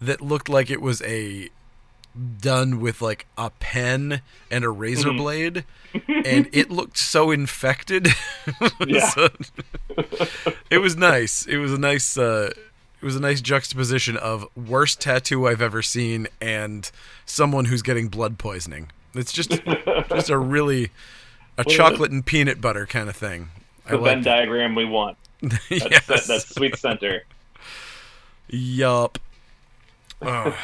[0.00, 1.50] that looked like it was a
[2.40, 5.16] done with like a pen and a razor Mhm.
[5.16, 5.64] blade
[6.26, 8.08] and it looked so infected.
[9.14, 9.28] So-
[10.70, 11.46] it was nice.
[11.46, 12.52] It was a nice uh
[13.00, 16.90] it was a nice juxtaposition of worst tattoo I've ever seen and
[17.24, 18.90] someone who's getting blood poisoning.
[19.14, 19.50] It's just
[20.10, 20.90] just a really
[21.58, 23.48] a chocolate and peanut butter kind of thing.
[23.86, 25.16] I the Venn like diagram we want.
[25.42, 26.06] That's, yes.
[26.06, 27.24] that, that's sweet center.
[28.48, 29.18] Yup.
[30.22, 30.54] Oh.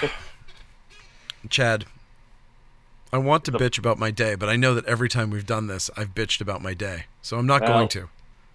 [1.49, 1.85] Chad,
[3.13, 5.67] I want to bitch about my day, but I know that every time we've done
[5.67, 7.05] this, I've bitched about my day.
[7.23, 8.09] So I'm not Well, going to.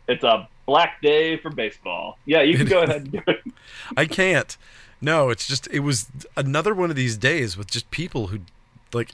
[0.08, 2.18] It's a black day for baseball.
[2.26, 3.42] Yeah, you can go ahead and do it.
[3.98, 4.58] I can't.
[5.00, 8.42] No, it's just it was another one of these days with just people who
[8.94, 9.14] like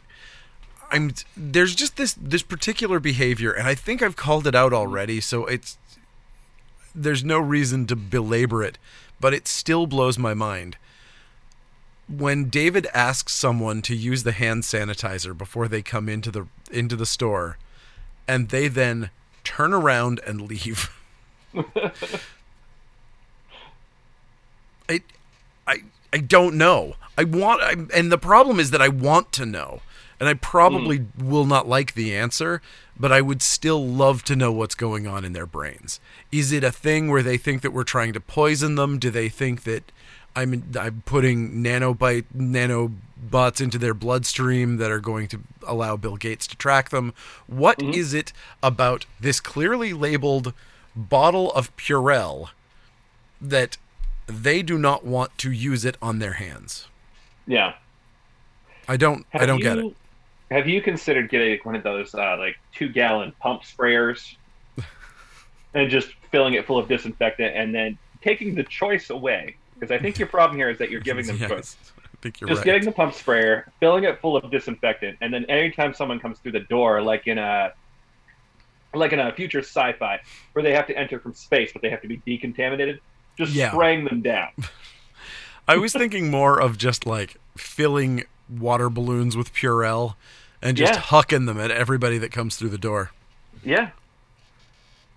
[0.91, 5.21] I'm there's just this this particular behavior and I think I've called it out already,
[5.21, 5.77] so it's
[6.93, 8.77] there's no reason to belabor it,
[9.19, 10.77] but it still blows my mind.
[12.09, 16.95] When David asks someone to use the hand sanitizer before they come into the into
[16.95, 17.57] the store
[18.27, 19.09] and they then
[19.43, 20.91] turn around and leave.
[24.89, 25.01] I,
[25.65, 25.77] I,
[26.11, 26.95] I don't know.
[27.17, 29.81] I want, I, and the problem is that I want to know,
[30.19, 31.29] and I probably hmm.
[31.29, 32.61] will not like the answer,
[32.99, 35.99] but I would still love to know what's going on in their brains.
[36.31, 38.99] Is it a thing where they think that we're trying to poison them?
[38.99, 39.91] Do they think that
[40.37, 46.45] I'm I'm putting nanobite nanobots into their bloodstream that are going to allow Bill Gates
[46.47, 47.15] to track them?
[47.47, 50.53] What is it about this clearly labeled
[50.95, 52.49] bottle of Purell
[53.41, 53.77] that
[54.27, 56.87] they do not want to use it on their hands?
[57.47, 57.73] Yeah.
[58.87, 59.95] I don't I don't get it.
[60.51, 64.35] Have you considered getting one of those uh, like two gallon pump sprayers
[65.73, 69.55] and just filling it full of disinfectant and then taking the choice away?
[69.79, 71.75] Because I think your problem here is that you're giving them Yes, choice.
[71.97, 72.65] I think you're Just right.
[72.65, 76.53] getting the pump sprayer, filling it full of disinfectant, and then anytime someone comes through
[76.53, 77.73] the door, like in a
[78.95, 80.19] like in a future sci-fi
[80.53, 82.99] where they have to enter from space but they have to be decontaminated,
[83.37, 83.71] just Yeah.
[83.71, 84.49] spraying them down.
[85.67, 90.15] I was thinking more of just like filling water balloons with Purell
[90.61, 90.99] and just Yeah.
[91.01, 93.11] hucking them at everybody that comes through the door.
[93.63, 93.89] Yeah.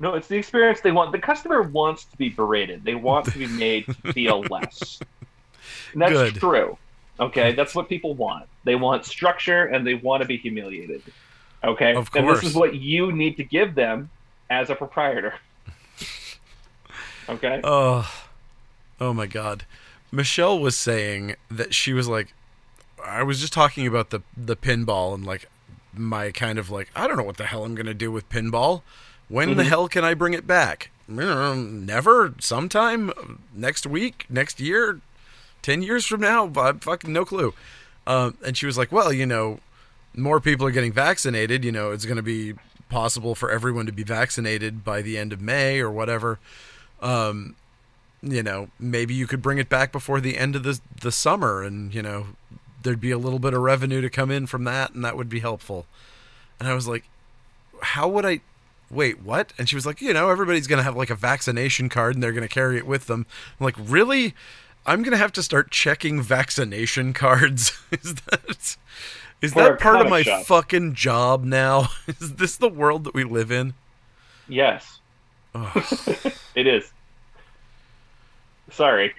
[0.00, 1.12] No, it's the experience they want.
[1.12, 2.84] The customer wants to be berated.
[2.84, 4.98] They want to be made to feel less.
[5.92, 6.34] And that's Good.
[6.36, 6.78] true.
[7.20, 8.46] Okay, that's what people want.
[8.64, 11.02] They want structure and they want to be humiliated.
[11.62, 12.20] Okay, Of course.
[12.22, 14.08] and this is what you need to give them
[14.48, 15.34] as a proprietor.
[17.28, 17.60] Okay.
[17.64, 18.10] Oh,
[19.00, 19.64] oh my God.
[20.10, 22.34] Michelle was saying that she was like,
[23.04, 25.48] I was just talking about the the pinball and like
[25.94, 28.82] my kind of like I don't know what the hell I'm gonna do with pinball.
[29.30, 29.68] When the Mhm.
[29.68, 30.90] hell can I bring it back?
[31.10, 32.34] Mm, Never.
[32.40, 33.12] Sometime
[33.54, 35.00] next week, next year,
[35.62, 36.52] ten years from now.
[36.56, 37.54] I fucking no clue.
[38.06, 39.60] Um, and she was like, well, you know,
[40.16, 41.64] more people are getting vaccinated.
[41.64, 42.54] You know, it's going to be
[42.88, 46.38] possible for everyone to be vaccinated by the end of May or whatever.
[47.00, 47.54] Um,
[48.22, 51.62] you know, maybe you could bring it back before the end of the the summer,
[51.62, 52.26] and you know,
[52.82, 55.28] there'd be a little bit of revenue to come in from that, and that would
[55.28, 55.86] be helpful.
[56.58, 57.04] And I was like,
[57.80, 58.40] how would I?
[58.90, 59.52] Wait, what?
[59.56, 62.32] And she was like, you know, everybody's gonna have like a vaccination card, and they're
[62.32, 63.26] gonna carry it with them.
[63.58, 64.34] I'm like, really?
[64.86, 67.78] I'm gonna have to start checking vaccination cards.
[67.92, 68.76] is that
[69.42, 70.44] is For that part of my shop.
[70.46, 71.88] fucking job now?
[72.08, 73.74] is this the world that we live in?
[74.48, 74.98] Yes,
[75.54, 75.76] Ugh.
[76.54, 76.92] it is.
[78.70, 79.14] Sorry.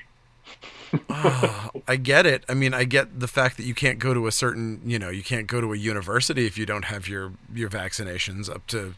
[1.10, 2.44] Ah, I get it.
[2.50, 5.10] I mean, I get the fact that you can't go to a certain, you know,
[5.10, 8.96] you can't go to a university if you don't have your your vaccinations up to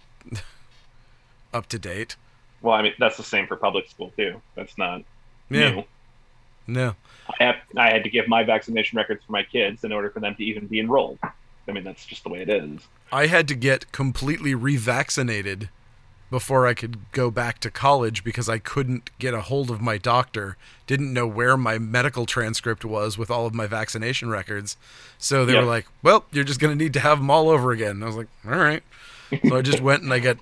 [1.54, 2.16] up to date.
[2.62, 4.42] Well, I mean that's the same for public school too.
[4.56, 5.02] That's not
[5.50, 5.72] Yeah.
[5.72, 5.84] new.
[6.68, 6.96] No.
[7.40, 10.20] I have I had to give my vaccination records for my kids in order for
[10.20, 11.20] them to even be enrolled.
[11.24, 12.88] I mean that's just the way it is.
[13.12, 15.70] I had to get completely revaccinated
[16.32, 20.00] before I could go back to college because I couldn't get a hold of my
[20.00, 20.58] doctor.
[20.88, 24.76] Didn't know where my medical transcript was with all of my vaccination records.
[25.20, 25.62] So they Yep.
[25.62, 28.04] were like, "Well, you're just going to need to have them all over again." And
[28.04, 28.82] I was like, "All right."
[29.44, 30.38] So I just went and I got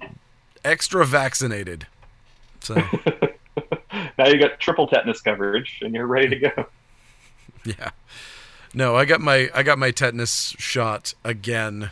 [0.63, 1.87] extra vaccinated.
[2.61, 2.75] So,
[4.17, 6.65] now you got triple tetanus coverage and you're ready to go.
[7.65, 7.91] yeah.
[8.73, 11.91] No, I got my I got my tetanus shot again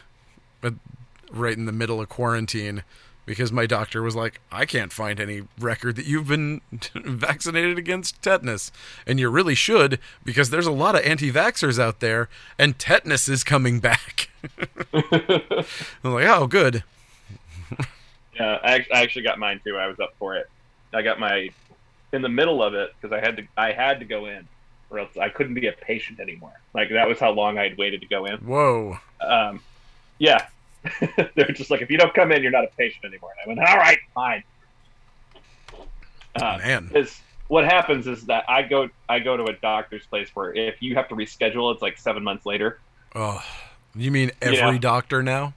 [0.64, 0.72] uh,
[1.32, 2.84] right in the middle of quarantine
[3.26, 6.62] because my doctor was like, "I can't find any record that you've been
[6.96, 8.72] vaccinated against tetanus."
[9.06, 13.44] And you really should because there's a lot of anti-vaxxers out there and tetanus is
[13.44, 14.30] coming back.
[14.94, 16.84] I'm like, "Oh, good."
[18.40, 19.78] Yeah, I, I actually got mine too.
[19.78, 20.50] I was up for it.
[20.94, 21.50] I got my
[22.14, 24.48] in the middle of it because I had to I had to go in,
[24.90, 26.54] or else I couldn't be a patient anymore.
[26.74, 28.38] Like that was how long I had waited to go in.
[28.38, 28.98] Whoa.
[29.22, 29.62] Um,
[30.18, 30.48] yeah,
[31.36, 33.32] they're just like if you don't come in, you're not a patient anymore.
[33.46, 34.44] And I went, all right, fine.
[36.36, 36.92] Uh, Man.
[36.94, 40.82] is what happens is that I go I go to a doctor's place where if
[40.82, 42.80] you have to reschedule, it's like seven months later.
[43.16, 43.44] Oh.
[43.96, 45.54] You mean every doctor now?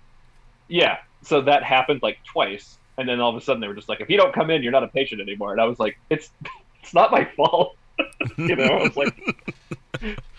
[0.66, 3.88] Yeah, so that happened like twice, and then all of a sudden they were just
[3.88, 5.98] like, "If you don't come in, you're not a patient anymore." And I was like,
[6.10, 6.30] "It's
[6.82, 7.76] it's not my fault,"
[8.36, 8.64] you know.
[8.64, 9.46] I was like,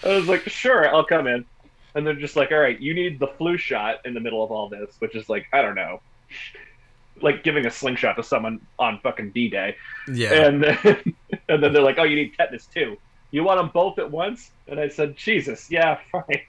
[0.03, 1.45] I was like, "Sure, I'll come in,"
[1.95, 4.51] and they're just like, "All right, you need the flu shot in the middle of
[4.51, 6.01] all this," which is like, I don't know,
[7.21, 9.75] like giving a slingshot to someone on fucking D Day,
[10.07, 10.33] Yeah.
[10.47, 11.15] and then
[11.49, 12.97] and then they're like, "Oh, you need tetanus too.
[13.31, 16.41] You want them both at once?" And I said, "Jesus, yeah, fine,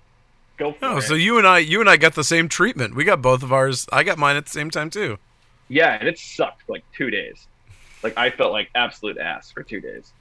[0.56, 2.94] go for Oh, it." so you and I, you and I got the same treatment.
[2.94, 3.86] We got both of ours.
[3.92, 5.18] I got mine at the same time too.
[5.68, 7.46] Yeah, and it sucked like two days.
[8.02, 10.12] Like I felt like absolute ass for two days.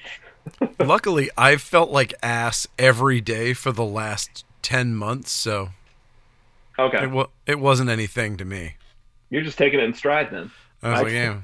[0.78, 5.70] Luckily, I've felt like ass every day for the last ten months, so
[6.78, 8.74] Okay, it wa- it wasn't anything to me.
[9.30, 10.50] you're just taking it in stride then.
[10.82, 11.38] I was I like, yeah.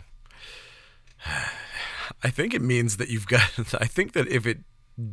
[2.25, 3.51] I think it means that you've got.
[3.81, 4.59] I think that if it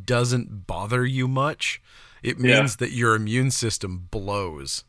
[0.04, 1.80] doesn't bother you much,
[2.22, 2.60] it Yeah.
[2.60, 4.84] means that your immune system blows.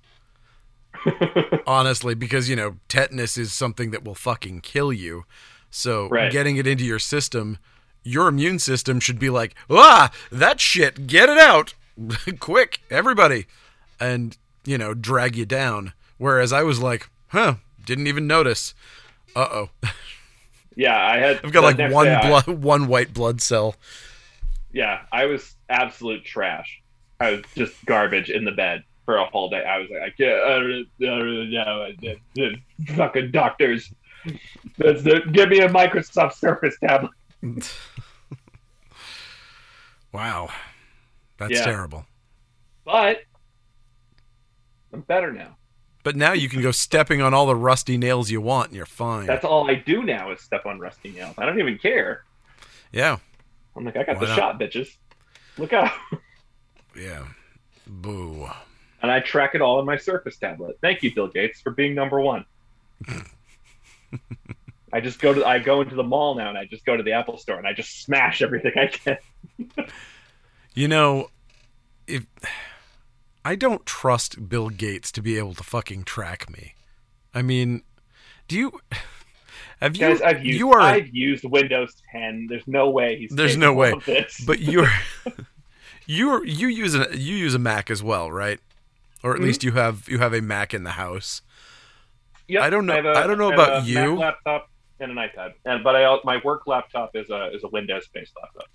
[1.68, 5.26] Honestly, because you know tetanus is something that will fucking kill you.
[5.70, 6.32] So Right.
[6.32, 7.58] getting it into your system,
[8.04, 11.74] your immune system should be like, ah, that shit, get it out,
[12.40, 13.46] quick, everybody,
[14.00, 15.94] and you know drag you down.
[16.18, 17.56] Whereas I was like, huh,
[17.86, 18.74] didn't even notice.
[19.36, 19.70] Uh oh,
[20.76, 21.40] Yeah, I had.
[21.44, 23.76] I've got like one I- blood, one white blood cell.
[24.74, 26.81] yeah, I was absolute trash.
[27.22, 29.64] I was just garbage in the bed for a whole day.
[29.64, 30.44] I was like, I can't.
[30.44, 31.92] I don't, I don't know.
[32.36, 32.58] The
[32.96, 33.92] fucking doctors.
[34.78, 37.12] That's the, give me a Microsoft Surface tablet.
[40.14, 40.50] Wow,
[41.38, 41.64] that's Yeah.
[41.64, 42.06] terrible.
[42.84, 43.22] But
[44.94, 45.56] I'm better now.
[46.04, 48.86] But now you can go stepping on all the rusty nails you want, and you're
[48.86, 49.28] fine.
[49.28, 51.36] That's all I do now is step on rusty nails.
[51.38, 52.24] I don't even care.
[52.92, 53.18] yeah,
[53.76, 54.36] I'm like, I got Why the not?
[54.38, 54.90] shot, bitches.
[55.58, 55.92] Look out.
[56.96, 57.26] yeah.
[57.88, 58.48] Boo.
[59.02, 60.78] and I track it all on my Surface tablet.
[60.82, 62.46] Thank you, Bill Gates, for being number one.
[64.94, 67.04] I just go to I go into the mall now and I just go to
[67.04, 69.18] the Apple store and I just smash everything I can.
[70.74, 71.28] You know,
[72.08, 72.26] if
[73.44, 76.76] I don't trust Bill Gates to be able to fucking track me.
[77.34, 77.84] I mean,
[78.48, 78.80] do you
[79.82, 82.48] have you Guys, I've used you are I've used Windows 10.
[82.50, 83.94] There's no way he's There's no way.
[84.06, 84.42] this.
[84.48, 84.88] but you're
[86.06, 88.60] you're you use a you use a Mac as well, right?
[89.24, 89.44] Or at Mhm.
[89.46, 91.42] least you have you have a Mac in the house.
[92.48, 94.16] Yep, I don't know- have I don't know have about a you.
[94.16, 97.68] Mac laptop and an iPad, and but I my work laptop is a is a
[97.70, 98.66] Windows based laptop.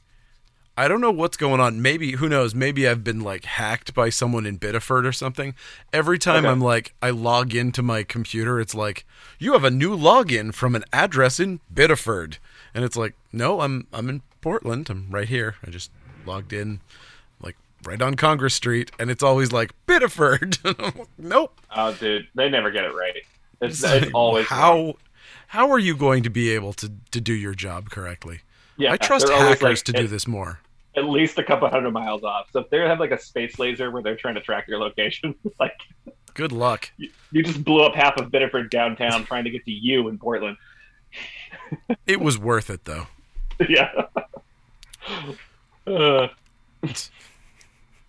[0.79, 1.81] I don't know what's going on.
[1.81, 2.55] Maybe who knows?
[2.55, 5.55] Maybe I've been like hacked by someone in Biddeford or something.
[5.91, 6.53] Every time Okay.
[6.53, 9.07] I'm like I log into my computer, it's like
[9.39, 12.37] you have a new login from an address in Biddeford,
[12.75, 14.91] and it's like no, I'm I'm in Portland.
[14.91, 15.57] I'm right here.
[15.67, 15.91] I just
[16.27, 16.81] logged in,
[17.87, 20.59] right on Congress Street, and it's always like Biddeford.
[21.19, 21.59] nope.
[21.75, 23.17] Oh, dude, they never get it right.
[23.61, 24.95] It's, It's it's always how wrong.
[25.49, 28.41] how are you going to be able to to do your job correctly?
[28.77, 30.61] Yeah, I trust hackers like, to do this more.
[30.97, 32.49] at least a couple hundred miles off.
[32.53, 35.35] So if they have like a space laser where they're trying to track your location,
[35.61, 35.73] like
[36.35, 36.91] Good luck.
[36.99, 40.19] you, you just blew up half of Biddeford downtown trying to get to you in
[40.19, 40.57] Portland.
[42.07, 43.07] It was worth it though.
[43.69, 43.91] yeah.
[45.87, 46.29] Uh,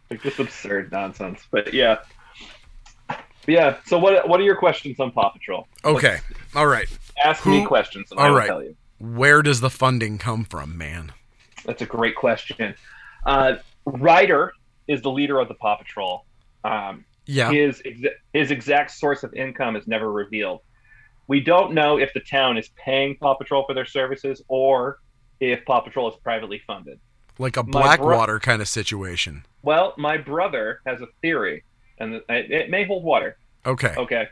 [0.10, 1.42] like just absurd nonsense.
[1.52, 2.00] But yeah.
[3.08, 3.78] But yeah.
[3.86, 5.68] So what what are your questions on Paw Patrol?
[5.84, 6.20] Okay.
[6.56, 6.88] All right.
[7.24, 8.48] Ask me questions and all right.
[8.48, 8.76] tell you.
[9.00, 11.12] Where does the funding come from, man?
[11.66, 12.76] That's a great question.
[13.26, 13.56] Uh,
[13.86, 14.54] Ryder
[14.88, 16.26] is the leader of the Paw Patrol.
[16.64, 17.52] Um, Yeah.
[17.52, 17.82] his
[18.34, 20.62] his exact source of income is never revealed.
[21.28, 25.00] We don't know if the town is paying Paw Patrol for their services or
[25.40, 27.00] if Paw Patrol is privately funded.
[27.40, 29.44] Like a Blackwater kind of situation.
[29.62, 31.64] Well, my brother has a theory,
[32.00, 33.38] and it, it may hold water.
[33.66, 33.94] Okay.
[33.98, 34.28] Okay,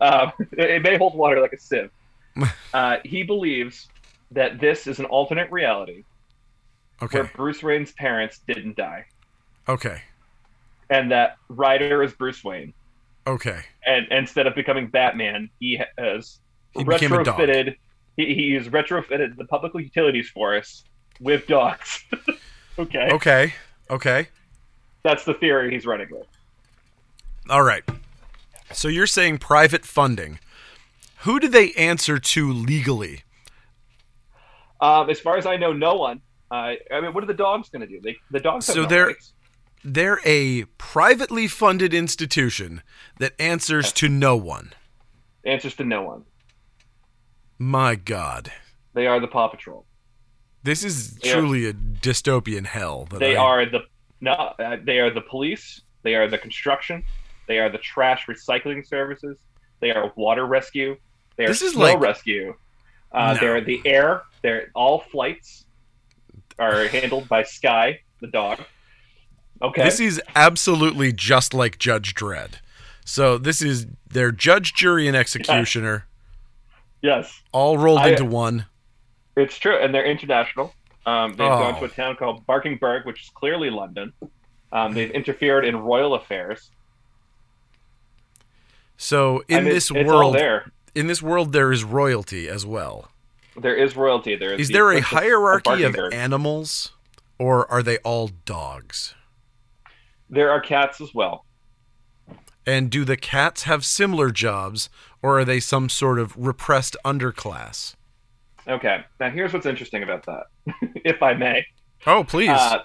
[0.00, 1.90] um, it, may hold water like a sieve.
[2.74, 3.88] Uh, he believes
[4.30, 6.04] that this is an alternate reality
[7.00, 7.20] Okay.
[7.20, 9.06] where Bruce Wayne's parents didn't die,
[9.66, 10.02] Okay.
[10.90, 12.74] and that Ryder is Bruce Wayne.
[13.26, 13.62] Okay.
[13.86, 16.38] and instead of becoming Batman, he has
[16.74, 17.76] He retrofitted.
[18.18, 20.84] He, he has retrofitted the public utilities force
[21.20, 22.04] with dogs.
[22.78, 23.54] okay, Okay.
[23.90, 24.28] Okay.
[25.02, 26.26] that's the theory he's running with.
[27.48, 27.84] All right.
[28.72, 30.40] So you're saying private funding.
[31.20, 33.22] Who do they answer to legally?
[34.80, 36.20] Um, as far as I know, no one.
[36.50, 38.00] Uh, I mean, what are the dogs going to do?
[38.00, 38.66] They the dogs.
[38.66, 39.32] Have So no they're- rights.
[39.88, 42.82] They're a privately funded institution
[43.20, 44.72] that answers to no one.
[45.44, 46.24] answers to no one.
[47.56, 48.50] My God.
[48.94, 49.85] They are the Paw Patrol.
[50.66, 53.06] This is They are- truly a dystopian hell.
[53.10, 53.80] They I- are the
[54.20, 54.32] no.
[54.32, 55.80] Uh, they are the police.
[56.02, 57.04] They are the construction.
[57.48, 59.38] They are the trash recycling services.
[59.80, 60.96] They are water rescue.
[61.36, 62.54] They are This is snow like- rescue.
[63.12, 63.40] Uh, No.
[63.40, 64.22] They're the air.
[64.42, 65.64] They're all flights
[66.58, 68.60] are handled by Sky, the dog.
[69.62, 69.84] Okay.
[69.84, 72.54] This is absolutely just like Judge Dredd.
[73.04, 76.06] So this is their judge, jury, and executioner
[77.02, 78.66] yes, all rolled I- into one.
[79.36, 80.74] It's true, and they're international.
[81.04, 81.58] Um, they've Oh.
[81.58, 84.12] gone to a town called Barkingburg, which is clearly London.
[84.72, 86.70] Um, they've interfered in royal affairs.
[88.96, 90.70] So in this it's world, there.
[90.94, 93.10] in this world, there is royalty as well.
[93.56, 94.36] There is royalty.
[94.36, 94.62] There is.
[94.62, 96.14] Is the there a hierarchy of Barkingburg.
[96.14, 96.92] animals,
[97.38, 99.14] or are they all dogs?
[100.28, 101.44] There are cats as well.
[102.66, 104.90] And do the cats have similar jobs,
[105.22, 107.94] or are they some sort of repressed underclass?
[108.68, 109.04] Okay.
[109.20, 110.46] Now here's what's interesting about that,
[111.04, 111.66] if I may.
[112.06, 112.50] Oh, please.
[112.50, 112.82] Uh,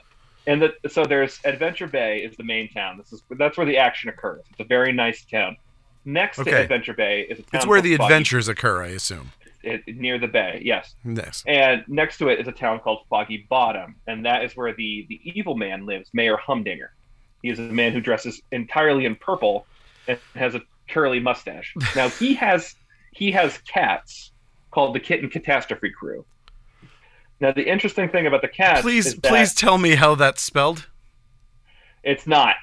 [0.47, 2.97] and the, so there's Adventure Bay is the main town.
[2.97, 4.41] This is that's where the action occurs.
[4.51, 5.57] It's a very nice town.
[6.05, 7.49] Next to Adventure Bay is a town.
[7.53, 9.31] it's where the Foggy- adventures occur, I assume.
[9.63, 10.61] it, near the bay.
[10.65, 10.95] Yes.
[11.05, 11.43] Yes.
[11.45, 15.05] And next to it is a town called Foggy Bottom, and that is where the
[15.09, 16.91] the evil man lives, Mayor Humdinger.
[17.43, 19.65] He is a man who dresses entirely in purple
[20.07, 21.75] and has a curly mustache.
[21.95, 22.75] Now he has
[23.11, 24.30] he has cats
[24.71, 26.25] called the Kitten Catastrophe Crew.
[27.39, 30.87] Now the interesting thing about the cats Please, please tell me how that's spelled.
[32.03, 32.55] it's not.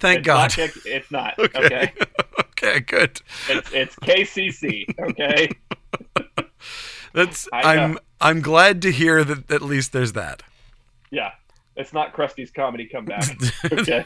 [0.00, 0.58] Thank it's God.
[0.58, 1.34] Not, it's not.
[1.38, 1.58] Okay.
[1.58, 1.92] okay.
[2.40, 3.20] okay, good.
[3.48, 4.86] It's it's KCC.
[4.98, 5.48] Okay.
[7.12, 7.48] That's.
[7.52, 10.42] I'm I'm glad to hear that at least there's that.
[11.10, 11.32] Yeah,
[11.76, 13.28] it's not Krusty's comedy comeback.
[13.72, 14.04] okay.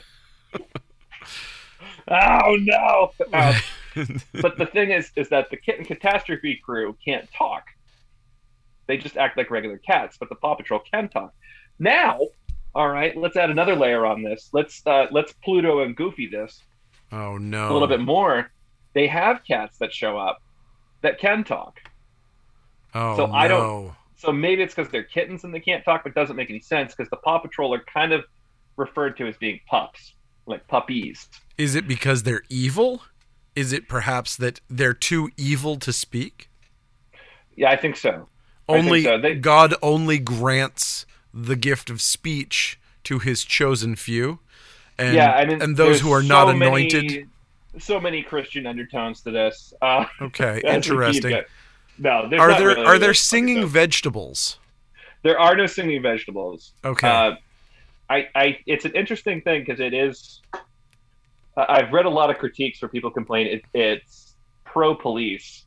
[2.09, 3.12] oh no!
[3.32, 3.54] Um,
[4.42, 7.64] but the thing is, is that the kitten catastrophe crew can't talk.
[8.86, 11.34] They just act like regular cats, but the Paw Patrol can talk.
[11.78, 12.20] Now,
[12.74, 14.51] all right, let's add another layer on this.
[14.53, 16.62] Let's uh, let's Pluto and Goofy this
[17.12, 17.70] oh no.
[17.70, 18.51] a little bit more.
[18.94, 20.38] They have cats that show up
[21.03, 21.80] that can talk.
[22.94, 23.32] Oh so no.
[23.32, 26.36] I don't- So maybe it's because they're kittens and they can't talk, but it doesn't
[26.36, 28.24] make any sense because the Paw Patrol are kind of
[28.76, 30.14] referred to as being pups,
[30.47, 31.28] like puppies.
[31.59, 33.03] Is it because they're evil?
[33.57, 36.48] Is it perhaps that they're too evil to speak?
[37.57, 38.28] Yeah, I think so.
[38.68, 39.18] I think Only so.
[39.18, 44.40] They- God only grants the gift of speech to his chosen few.
[44.98, 47.28] And, yeah, I mean, and those who are not so many- anointed.
[47.78, 49.72] so many Christian undertones to this.
[49.82, 51.42] Uh, Okay, as we keep interesting.
[51.98, 52.84] No, Are there really.
[52.84, 54.59] are there singing so- vegetables?
[55.22, 56.72] There are no singing vegetables.
[56.84, 57.09] Okay.
[57.09, 57.34] Uh,
[58.09, 60.40] I, I, it's an interesting thing because it is.
[61.57, 64.34] I've read a lot of critiques where people complain it, it's
[64.64, 65.64] pro police,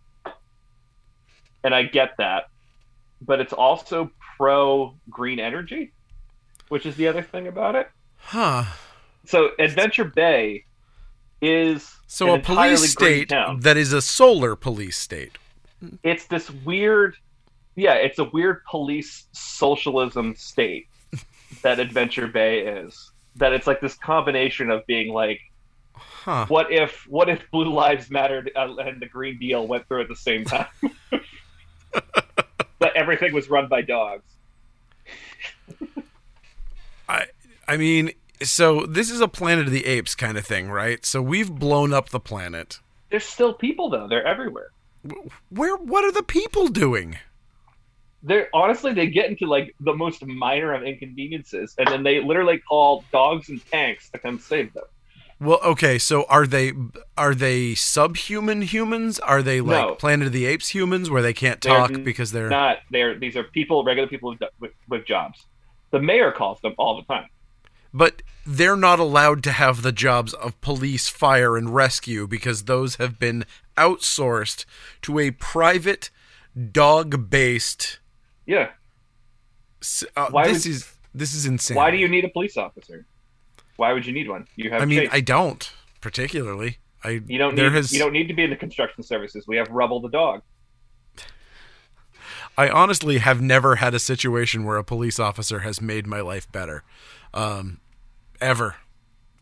[1.64, 2.46] and I get that,
[3.22, 5.92] but it's also pro green energy,
[6.70, 7.90] which is the other thing about it.
[8.18, 8.66] huh.
[9.26, 10.66] So Adventure Bay
[11.42, 15.38] is So a police state that is a solar police state.
[16.04, 17.16] it's this weird
[17.78, 20.88] yeah it's a weird police socialism state
[21.64, 25.40] that adventure bay is that it's like this combination of being like
[26.30, 26.46] Huh.
[26.48, 30.08] what if what if blue lives mattered uh, and the green deal went through at
[30.08, 30.68] the same time
[32.80, 34.24] but everything was run by dogs
[37.10, 37.26] I
[37.70, 38.12] I mean,
[38.42, 41.06] so this is a Planet of the Apes kind of thing, right?
[41.06, 42.80] So we've blown up the planet.
[43.12, 44.08] There's still people though.
[44.08, 44.72] They're everywhere.
[45.50, 45.78] Where?
[45.78, 47.18] What are the people doing?
[48.24, 52.58] They're honestly they get into like the most minor of inconveniences, and then they literally
[52.58, 54.86] call dogs and tanks to come save them.
[55.42, 56.74] Well, okay, so are they
[57.18, 59.20] are they subhuman humans?
[59.20, 59.96] Are they like No.
[59.96, 63.36] Planet of the Apes humans where they can't They're talk because they're Not they're these
[63.38, 65.46] are people, regular people with, with, with jobs.
[65.92, 67.30] The mayor calls them all the time.
[67.94, 72.96] but they're not allowed to have the jobs of police, fire and rescue because those
[72.96, 73.46] have been
[73.78, 74.66] outsourced
[75.04, 76.10] to a private
[76.72, 78.00] dog-based
[78.46, 78.70] Yeah.
[80.18, 81.76] uh, Why this would- is this is insane.
[81.78, 83.06] Why do you need a police officer?
[83.80, 84.46] Why would you need one?
[84.58, 84.82] You have.
[84.82, 85.08] I mean.
[85.12, 85.72] I don't
[86.02, 86.78] particularly.
[87.04, 87.76] I you don't there need.
[87.78, 89.46] has You don't need to be in the construction services.
[89.48, 90.42] We have Rubble the dog.
[92.58, 96.52] I honestly have never had a situation where a police officer has made my life
[96.52, 96.84] better.
[97.34, 97.80] Um
[98.42, 98.76] ever.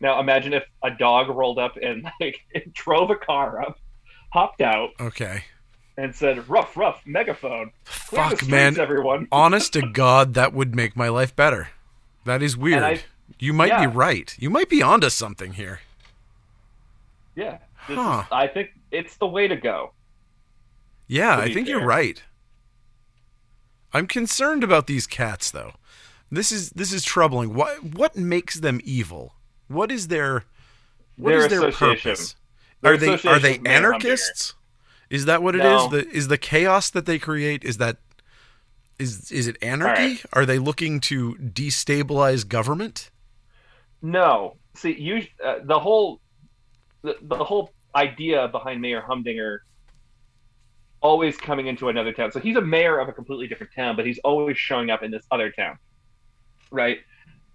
[0.00, 2.38] Now imagine if a dog rolled up and like
[2.72, 3.80] drove a car up,
[4.32, 5.42] hopped out, Okay.
[5.96, 8.78] and said, "Rough, rough, megaphone, clear the Fuck streets, man.
[8.78, 11.70] everyone." Honest to God, that would make my life better.
[12.24, 13.02] That is weird.
[13.38, 13.86] You might yeah.
[13.86, 14.34] be right.
[14.38, 15.80] You might be onto something here.
[17.36, 18.22] Yeah, this Huh.
[18.24, 19.92] is, I think it's the way to go.
[21.06, 22.22] Yeah, To I think you're right.
[23.92, 25.72] I'm concerned about these cats though.
[26.30, 27.54] This is this is troubling.
[27.54, 29.34] What what makes them evil?
[29.68, 30.44] What is their
[31.16, 32.36] what Their is their purpose?
[32.82, 34.54] Their are they are they anarchists?
[35.08, 35.64] Is that what it is?
[35.64, 35.88] No.
[35.88, 37.96] The is the chaos that they create is that
[38.98, 40.02] is is it anarchy?
[40.02, 40.24] right.
[40.32, 43.10] Are they looking to destabilize government?
[44.02, 46.20] No, see, you uh, the whole
[47.02, 49.64] the, the whole idea behind Mayor Humdinger
[51.00, 52.32] always coming into another town.
[52.32, 55.10] So he's a mayor of a completely different town, but he's always showing up in
[55.10, 55.78] this other town,
[56.70, 56.98] right?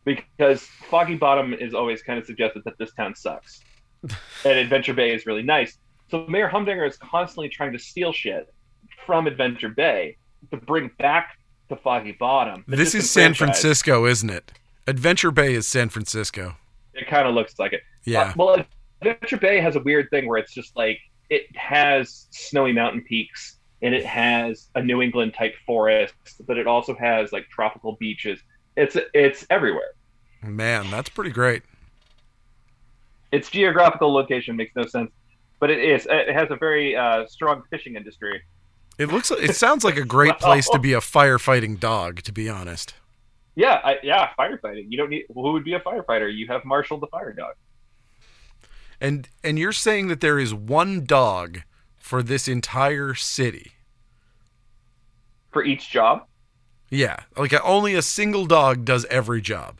[0.05, 3.61] Because Foggy Bottom is always kind of suggested that this town sucks,
[4.03, 5.77] and Adventure Bay is really nice.
[6.09, 8.53] So Mayor Humdinger is constantly trying to steal shit
[9.05, 10.17] from Adventure Bay
[10.51, 11.37] to bring back
[11.69, 12.63] to Foggy Bottom.
[12.67, 13.61] This is San disenfranchised.
[13.61, 14.51] Francisco, isn't it?
[14.87, 16.55] Adventure Bay is San Francisco.
[16.93, 17.81] It kind of looks like it.
[18.05, 18.21] Yeah.
[18.21, 18.65] Uh, well,
[19.01, 23.57] Adventure Bay has a weird thing where it's just like it has snowy mountain peaks
[23.81, 26.13] and it has a New England type forest,
[26.47, 28.39] but it also has like tropical beaches.
[28.75, 29.91] It's it's everywhere.
[30.41, 31.63] Man, that's pretty great.
[33.31, 35.11] Its geographical location makes no sense,
[35.59, 36.07] but it is.
[36.09, 38.41] It has a very uh, strong fishing industry.
[38.97, 42.49] It looks it sounds like a great place to be a firefighting dog, to be
[42.49, 42.93] honest.
[43.55, 44.85] Yeah, I, yeah, firefighting.
[44.89, 45.25] You don't need.
[45.33, 46.33] Who would be a firefighter?
[46.33, 47.53] You have Marshall the fire dog.
[48.99, 51.61] And and you're saying that there is one dog
[51.97, 53.73] for this entire city.
[55.51, 56.25] For each job,
[56.89, 59.79] Yeah, like only a single dog does every job.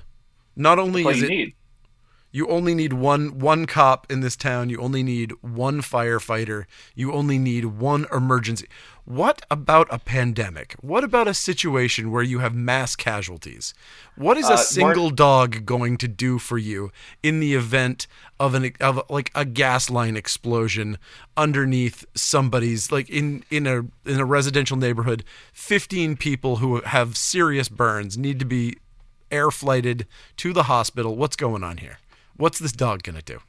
[0.56, 1.56] Not only is it need.
[2.36, 6.66] You only need one one cop in this town, you only need one firefighter,
[6.96, 8.68] you only need one emergency.
[9.06, 10.76] What about a pandemic?
[10.82, 13.74] What about a situation where you have mass casualties?
[14.16, 16.90] What is Uh, a Mark- single dog going to do for you
[17.22, 18.08] in the event
[18.40, 20.98] of an of like a gas line explosion
[21.38, 23.80] underneath somebody's like in in a
[24.10, 25.24] in a residential neighborhood,
[25.54, 28.78] 15 people who have serious burns need to be
[29.32, 30.08] air flighted
[30.38, 31.16] to the hospital.
[31.16, 31.98] What's going on here?
[32.38, 33.40] What's this dog gonna do?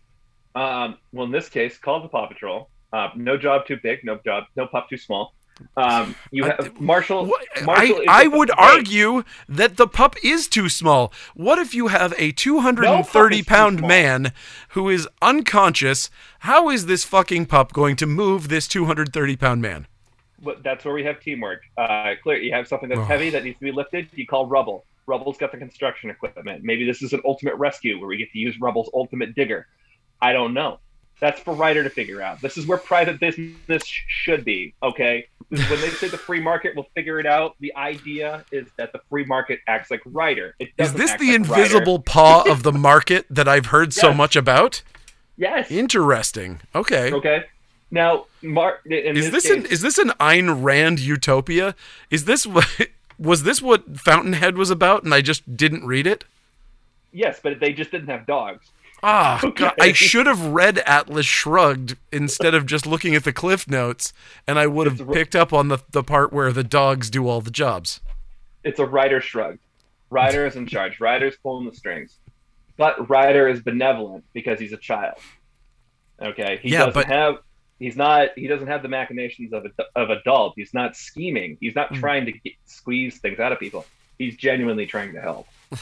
[0.55, 2.69] Um, well, in this case, call the Paw Patrol.
[2.93, 5.35] Uh, no job too big, no job, no pup too small.
[5.77, 7.27] Um, you I- have Marshall.
[7.27, 11.13] What- Marshall I, I would Wait, argue that the pup is too small.
[11.35, 13.89] What if you have a 230 No pound is too small.
[13.89, 14.33] man
[14.71, 16.11] who is unconscious?
[16.41, 19.87] How is this fucking pup going to move this 230 pound man?
[20.43, 21.63] but that's where we have teamwork.
[21.79, 22.37] Uh, clear.
[22.37, 23.05] You have something that's Oh.
[23.05, 24.09] heavy that needs to be lifted.
[24.13, 24.85] You call Rubble.
[25.07, 26.63] Rubble's got the construction equipment.
[26.65, 29.67] Maybe this is an ultimate rescue where we get to use Rubble's ultimate digger.
[30.21, 30.79] I don't know.
[31.21, 32.41] That's for Ryder to figure out.
[32.41, 34.75] This is where private business sh- should be.
[34.83, 35.27] Okay.
[35.49, 37.55] When they say the free market will figure it out.
[37.61, 40.57] The idea is that the free market acts like Ryder.
[40.59, 41.63] It Is this the like Ryder.
[41.63, 44.83] invisible paw of the market that I've heard so much about?
[45.37, 45.71] Yes.
[45.71, 46.61] Interesting.
[46.75, 47.13] Okay.
[47.13, 47.45] Okay.
[47.91, 48.81] Now, Mark.
[48.87, 51.77] Is this case, an is this an Ayn Rand utopia?
[52.11, 52.67] Is this what
[53.19, 56.25] was this what Fountainhead was about and I just didn't read it?
[57.13, 58.71] yes, but they just didn't have dogs.
[59.03, 59.71] Ah, Okay.
[59.81, 64.13] I should have read Atlas Shrugged instead of just looking at the cliff notes,
[64.49, 67.41] and I would have picked up on the, the part where the dogs do all
[67.41, 68.01] the jobs.
[68.65, 69.61] It's a Ryder shrugged.
[70.11, 70.99] Ryder is in charge.
[71.01, 72.17] Ryder's pulling the strings.
[72.77, 75.19] But Ryder is benevolent because he's a child.
[76.21, 77.35] Okay, he Yeah, doesn't but- have.
[77.79, 78.29] He's not.
[78.37, 79.71] He doesn't have the machinations of a,
[80.01, 80.55] of adult.
[80.57, 81.59] He's not scheming.
[81.61, 82.01] He's not Mm.
[82.01, 83.85] trying to get, squeeze things out of people.
[84.19, 85.47] He's genuinely trying to help.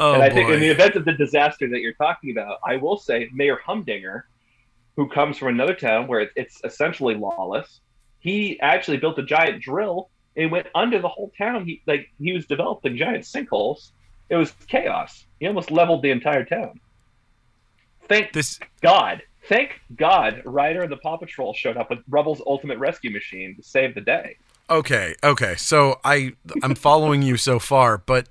[0.00, 2.76] Oh, and I think in the event of the disaster that you're talking about, I
[2.76, 4.28] will say Mayor Humdinger,
[4.94, 7.80] who comes from another town where it's, it's essentially lawless,
[8.20, 11.64] he actually built a giant drill and went under the whole town.
[11.64, 13.90] He like he was developing giant sinkholes.
[14.30, 15.24] It was chaos.
[15.40, 16.78] He almost leveled the entire town.
[18.08, 19.22] Thank this God.
[19.48, 23.62] Thank God Ryder and the Paw Patrol showed up with Rubble's ultimate rescue machine to
[23.62, 24.36] save the day.
[24.68, 25.56] Okay, okay.
[25.56, 26.32] So I
[26.62, 28.28] I'm following you so far, but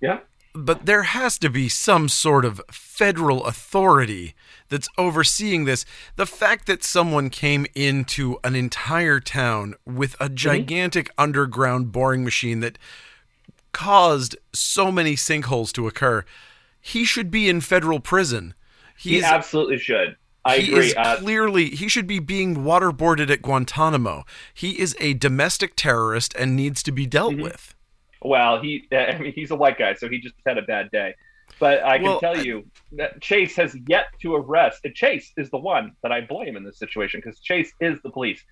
[0.00, 0.20] Yeah.
[0.54, 4.34] but there has to be some sort of federal authority
[4.68, 5.84] that's overseeing this.
[6.14, 10.36] The fact that someone came into an entire town with a mm-hmm.
[10.36, 12.78] gigantic underground boring machine that
[13.72, 16.24] caused so many sinkholes to occur,
[16.80, 18.54] he should be in federal prison.
[18.96, 20.16] He absolutely should.
[20.44, 20.86] I he agree.
[20.88, 24.24] is Uh, clearly he should be being waterboarded at Guantanamo.
[24.52, 27.42] He is a domestic terrorist and needs to be dealt Mhm.
[27.42, 27.74] with.
[28.22, 31.14] well, he I mean he's a white guy, so he just had a bad day.
[31.58, 34.80] But I can Well, tell you that Chase has yet to arrest.
[34.84, 38.10] And Chase is the one that I blame in this situation because Chase is the
[38.10, 38.42] police.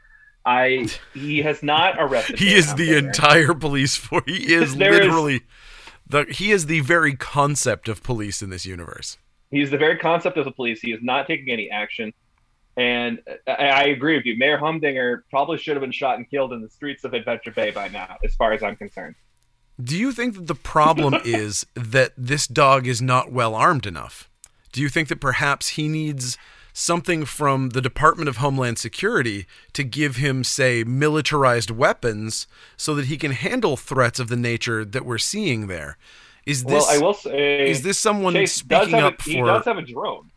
[0.45, 2.39] I he has not arrested.
[2.39, 3.09] He is the Humdinger.
[3.09, 4.25] entire police force.
[4.27, 5.41] He is There is- literally
[6.07, 9.19] the he is the very concept of police in this universe.
[9.51, 10.81] He's the very concept of the police.
[10.81, 12.13] He is not taking any action.
[12.77, 14.37] And I, I agree with you.
[14.39, 17.71] Mayor Humdinger probably should have been shot and killed in the streets of Adventure Bay
[17.71, 19.17] by now, as far as I'm concerned.
[19.83, 24.29] Do you think that the problem is that this dog is not well armed enough?
[24.73, 26.39] Do you think that perhaps he needs
[26.73, 32.47] something from the Department of Homeland Security to give him, say, militarized weapons
[32.77, 35.97] so that he can handle threats of the nature that we're seeing there?
[36.51, 39.65] Is this well, I will say, is this someone Chase speaking up a, he does
[39.67, 40.31] have a drone.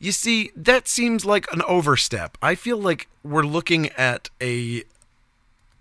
[0.00, 2.36] You see, that seems like an overstep.
[2.42, 4.82] I feel like we're looking at a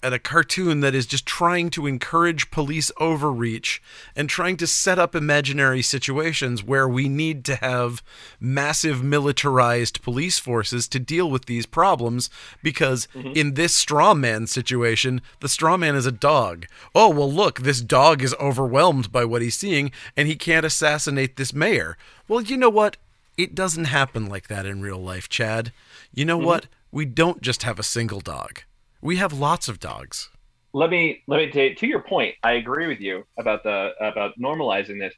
[0.01, 3.81] at a cartoon that is just trying to encourage police overreach
[4.15, 8.01] and trying to set up imaginary situations where we need to have
[8.39, 12.29] massive militarized police forces to deal with these problems
[12.63, 13.31] because mm-hmm.
[13.35, 17.81] in this straw man situation the straw man is a dog oh well look this
[17.81, 21.97] dog is overwhelmed by what he's seeing and he can't assassinate this mayor
[22.27, 22.97] well you know what
[23.39, 25.71] it doesn't happen like that in real life, Chad.
[26.13, 26.45] You know mm-hmm.
[26.45, 26.67] what?
[26.91, 28.63] We don't just have a single dog.
[29.01, 30.29] We have lots of dogs.
[30.73, 32.35] let me let me take to your point.
[32.43, 35.13] I agree with you about the about normalizing this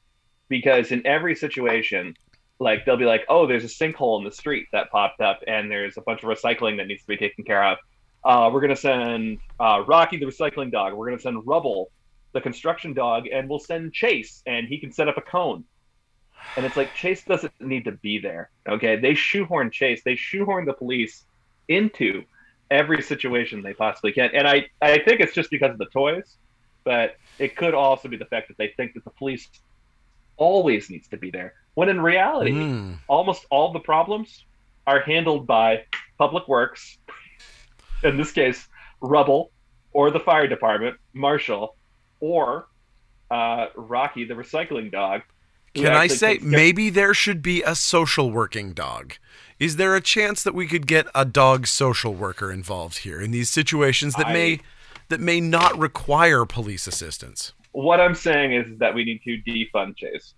[0.49, 2.15] because in every situation,
[2.59, 5.69] like they'll be like, "Oh, there's a sinkhole in the street that popped up, and
[5.69, 7.77] there's a bunch of recycling that needs to be taken care of.
[8.23, 10.93] Uh, we're gonna send uh, Rocky the recycling dog.
[10.93, 11.91] We're gonna send Rubble
[12.34, 15.63] the construction dog, and we'll send Chase, and he can set up a cone."
[16.55, 18.51] And it's like Chase doesn't need to be there.
[18.69, 20.01] Okay, they shoehorn Chase.
[20.03, 21.25] They shoehorn the police
[21.67, 22.23] into
[22.72, 24.30] every situation they possibly can.
[24.34, 26.38] And I, I think it's just because of the toys,
[26.84, 29.47] but it could also be the fact that they think that the police
[30.38, 31.53] always needs to be there.
[31.76, 32.97] When in reality, Mm.
[33.07, 34.45] almost all the problems
[34.88, 35.84] are handled by
[36.17, 36.97] public works,
[38.03, 38.67] in this case,
[39.01, 39.51] rubble,
[39.93, 41.76] or the fire department, Marshall,
[42.19, 42.67] or
[43.30, 45.22] uh, Rocky the recycling dog.
[45.74, 49.13] Can I say maybe there should be a social working dog?
[49.62, 53.30] Is there a chance that we could get a dog social worker involved here in
[53.30, 54.59] these situations that I- may
[55.09, 57.53] that may not require police assistance?
[57.74, 60.34] what I'm saying is that we need to defund Chase.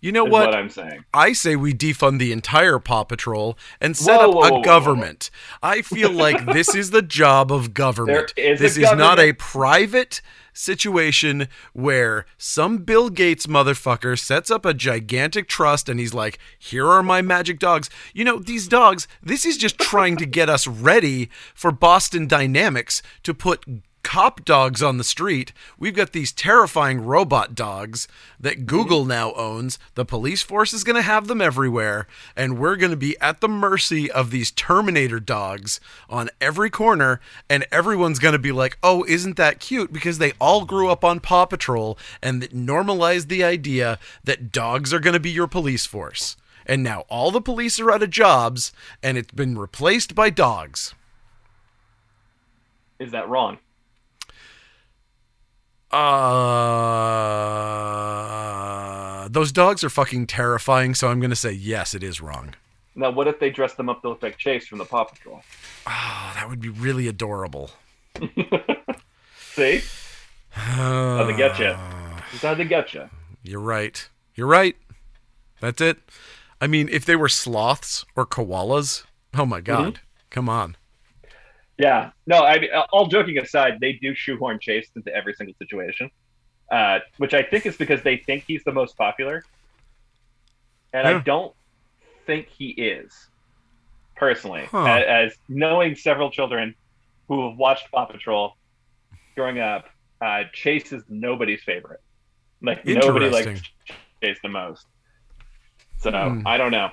[0.00, 0.48] You know what?
[0.48, 1.04] what I'm saying.
[1.14, 4.62] I say we defund the entire Paw Patrol and set Whoa, up whoa, a whoa,
[4.62, 5.30] government.
[5.62, 8.32] I feel like this is the job of government.
[8.36, 10.22] Is this is not a private
[10.56, 16.86] situation where some Bill Gates motherfucker sets up a gigantic trust and he's like, here
[16.86, 17.90] are my magic dogs.
[18.14, 23.02] You know, these dogs, this is just trying to get us ready for Boston Dynamics
[23.22, 23.64] to put
[24.06, 25.52] cop dogs on the street.
[25.80, 28.06] We've got these terrifying robot dogs
[28.38, 28.66] that mm-hmm.
[28.66, 29.80] Google now owns.
[29.96, 33.40] The police force is going to have them everywhere, and we're going to be at
[33.40, 37.20] the mercy of these Terminator dogs on every corner.
[37.50, 39.92] And everyone's going to be like, oh, isn't that cute?
[39.92, 45.00] Because they all grew up on Paw Patrol and normalized the idea that dogs are
[45.00, 46.36] going to be your police force.
[46.64, 50.94] And now all the police are out of jobs, and it's been replaced by dogs.
[53.00, 53.58] Is that wrong?
[55.90, 55.98] Uh,
[59.28, 62.54] those dogs are fucking terrifying, so I'm gonna say yes, it is wrong.
[62.94, 65.42] Now, what if they dress them up to look like Chase from the Paw Patrol?
[65.86, 67.70] Oh, that would be really adorable.
[69.54, 69.82] See?
[70.56, 71.74] Uh, How they get you.
[72.40, 73.10] How they get you.
[73.42, 74.08] You're right.
[74.34, 74.76] You're right.
[75.60, 75.98] That's it.
[76.60, 79.64] I mean, if they were sloths or koalas, oh my mm-hmm.
[79.64, 80.76] god, come on.
[81.78, 82.10] Yeah.
[82.26, 86.10] No, I mean, all joking aside, they do shoehorn Chase into every single situation.
[86.70, 89.44] uh, which I think is because they think he's the most popular,
[90.92, 91.18] and Yeah.
[91.18, 91.54] I don't
[92.26, 93.28] think he is
[94.16, 94.64] personally.
[94.64, 94.82] Huh.
[94.84, 96.74] As, as knowing several children
[97.28, 98.56] who have watched Paw Patrol
[99.36, 99.84] growing up,
[100.20, 102.00] uh, Chase is nobody's favorite.
[102.62, 103.62] Like nobody likes
[104.22, 104.86] Chase the most.
[105.98, 106.46] So Hmm.
[106.46, 106.90] I don't know.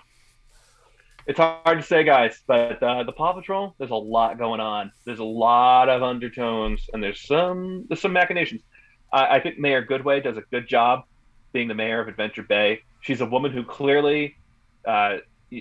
[1.26, 4.91] It's hard to say, guys, but uh, the Paw Patrol, there's a lot going on.
[5.05, 8.61] There's a lot of undertones, and there's some there's some machinations.
[9.11, 11.03] I, I think Mayor Goodway does a good job
[11.53, 12.82] being the mayor of Adventure Bay.
[13.01, 14.36] She's a woman who clearly
[14.86, 15.17] uh,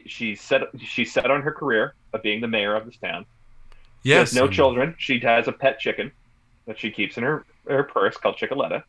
[0.06, 3.24] she's set she's set on her career of being the mayor of this town.
[4.02, 4.30] She Yes.
[4.30, 4.96] has no children.
[4.98, 6.10] She has a pet chicken
[6.66, 8.82] that she keeps in her, her purse called Chickaletta.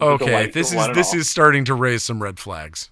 [0.00, 2.90] Okay, this is this is starting to raise some red flags.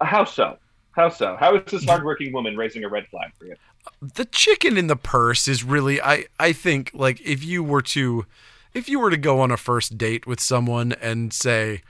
[0.00, 0.58] how so?
[0.92, 1.36] How so?
[1.38, 3.54] How is this hardworking woman raising a red flag for you?
[4.00, 8.26] the chicken in the purse is really I I think like if you were to
[8.74, 11.82] if you were to go on a first date with someone and say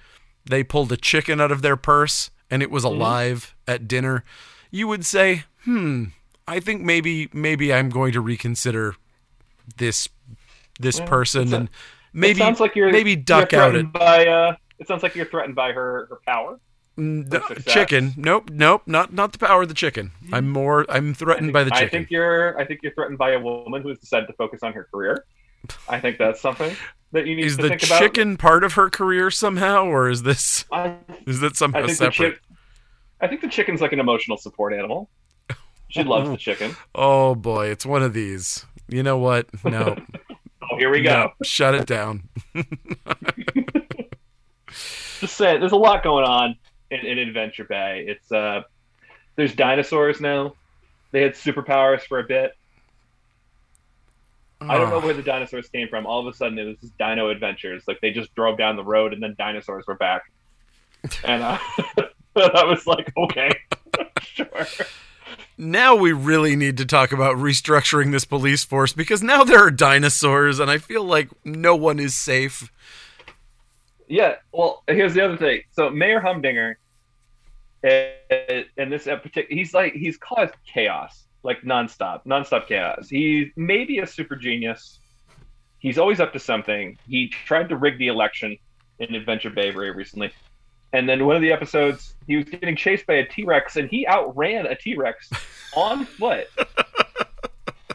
[0.48, 2.94] they pulled a chicken out of their purse and it was Mm-hmm.
[3.00, 4.24] alive at dinner,
[4.70, 6.04] you would say, "Hmm,
[6.48, 8.94] I think maybe maybe I'm going to reconsider
[9.76, 10.08] this
[10.80, 11.70] this person it's a- and
[12.12, 13.92] maybe it sounds like you're maybe you're out it.
[13.92, 14.26] by.
[14.26, 16.58] Uh, it sounds like you're threatened by her, her power.
[16.98, 18.12] Mm, the- chicken.
[18.16, 20.10] Nope, nope, not not the power of the chicken.
[20.32, 21.86] I'm more I'm threatened by the chicken.
[21.86, 22.58] I think you're.
[22.58, 25.24] I think you're threatened by a woman who has decided to focus on her career.
[25.88, 26.74] I think that's something
[27.12, 27.98] that you need is to the think about.
[28.00, 31.98] chicken part of her career somehow or is this I, Is that I somehow think
[31.98, 32.32] the separate?
[32.34, 32.42] chick.
[33.20, 35.08] I think the chicken's like an emotional support animal.
[35.88, 36.74] She loves the chicken.
[36.94, 38.66] oh boy, it's one of these.
[38.88, 39.46] You know what?
[39.64, 39.96] No.
[40.70, 41.10] Oh, here we go.
[41.10, 42.28] no, shut it down.
[45.20, 45.58] just say it.
[45.60, 46.56] there's a lot going on
[46.92, 48.04] in, in Adventure Bay.
[48.06, 48.62] It's uh,
[49.36, 50.54] there's dinosaurs now.
[51.10, 52.56] They had superpowers for a bit.
[54.60, 56.06] I don't know where the dinosaurs came from.
[56.06, 57.82] All of a sudden, it was just Dino Adventures.
[57.88, 60.22] Like they just drove down the road, and then dinosaurs were back.
[61.24, 61.58] And uh,
[62.36, 63.50] I was like, okay,
[64.20, 64.46] sure.
[65.58, 69.70] Now we really need to talk about restructuring this police force because now there are
[69.72, 72.70] dinosaurs and I feel like no one is safe.
[74.06, 74.36] Yeah.
[74.52, 75.62] Well, here's the other thing.
[75.72, 76.78] So Mayor Humdinger,
[77.84, 83.08] uh, in this particular, he's like he's caused chaos, like nonstop, nonstop chaos.
[83.08, 85.00] He's maybe a super genius.
[85.78, 86.96] He's always up to something.
[87.08, 88.56] He tried to rig the election
[89.00, 90.32] in Adventure Bay very recently,
[90.92, 93.88] and then one of the episodes, he was getting chased by a T Rex, and
[93.88, 95.28] he outran a T Rex
[95.76, 96.46] on foot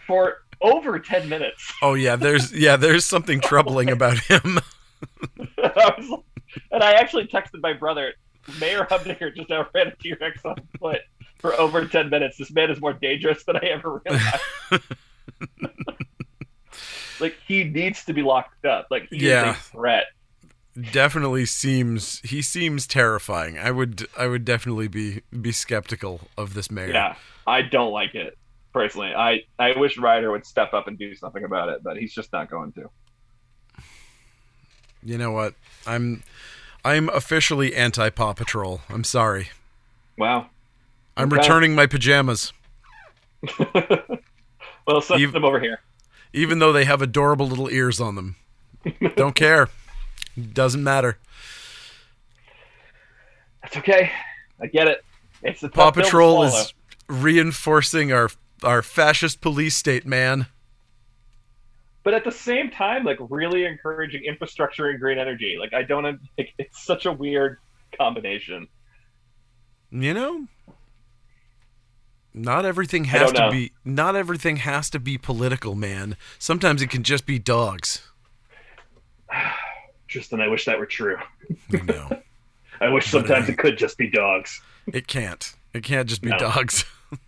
[0.06, 1.74] for over ten minutes.
[1.82, 4.60] Oh yeah, there's yeah, there's something troubling about him.
[5.58, 6.22] I was
[6.72, 8.14] and I actually texted my brother,
[8.60, 11.02] Mayor Humdinger just outran a T Rex on foot
[11.40, 12.38] for over 10 minutes.
[12.38, 14.44] This man is more dangerous than I ever realized.
[17.20, 18.88] like, he needs to be locked up.
[18.90, 19.52] Like, he Yeah.
[19.52, 20.06] is a threat.
[20.92, 23.58] definitely seems he seems terrifying.
[23.58, 26.92] I would I would definitely be be skeptical of this mayor.
[26.92, 27.16] Yeah.
[27.48, 28.38] I don't like it,
[28.74, 29.14] personally.
[29.16, 32.32] I, I wish Ryder would step up and do something about it, but he's just
[32.34, 32.90] not going to.
[35.04, 35.54] You know what?
[35.86, 36.22] I'm
[36.88, 38.82] I'm officially anti Paw Patrol.
[38.90, 39.50] I'm sorry.
[40.18, 40.48] Wow.
[41.18, 41.38] I'm Okay.
[41.42, 42.54] returning my pajamas,
[44.86, 45.80] well, send You've- them over here.
[46.34, 48.36] even though they have adorable little ears on them.
[49.16, 49.70] Don't care.
[50.54, 51.18] Doesn't matter.
[53.64, 54.12] That's okay.
[54.62, 55.04] I get it.
[55.44, 56.74] It's the Paw tough pill to Patrol is
[57.10, 58.30] reinforcing our
[58.64, 60.48] our fascist police state, man.
[62.08, 65.58] But at the same time, like really encouraging infrastructure and green energy.
[65.60, 66.06] Like I don't,
[66.38, 67.58] like, it's such a weird
[67.98, 68.70] combination.
[69.92, 70.48] You know,
[72.34, 76.16] not everything has to be not everything has to be political, man.
[76.40, 78.08] Sometimes it can just be dogs.
[80.08, 81.18] Tristan, I wish that were true.
[81.74, 82.22] I know.
[82.80, 84.62] I wish But it sometimes uh, it could just be dogs.
[84.94, 85.54] it can't.
[85.74, 86.38] It can't just be No.
[86.38, 86.86] dogs.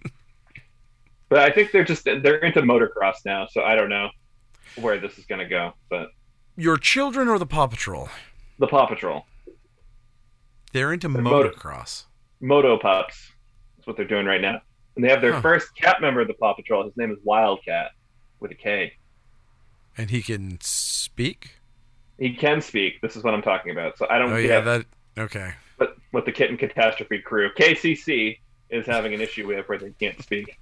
[1.28, 4.10] But I think they're just they're into motocross now, so I don't know
[4.78, 5.74] where this is gonna go.
[5.90, 6.10] But
[6.56, 8.10] Your children or the Paw Patrol?
[8.60, 9.26] the Paw Patrol,
[10.74, 12.06] They're into motor- motocross.
[12.42, 13.32] Moto Pups,
[13.80, 14.62] is what they're doing right now,
[14.96, 15.42] and they have their Huh.
[15.42, 16.84] first cat member of the Paw Patrol.
[16.86, 17.92] His name is Wildcat
[18.40, 18.94] with a K.
[19.98, 21.56] And he can speak?
[22.18, 23.02] He can speak.
[23.02, 23.98] This is what I'm talking about.
[23.98, 24.86] So I don't Oh yeah, that
[25.18, 25.54] okay.
[25.78, 28.40] what what the Kitten Catastrophe crew KCC
[28.70, 30.58] is having an issue with where they can't speak.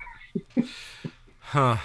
[1.40, 1.78] Huh.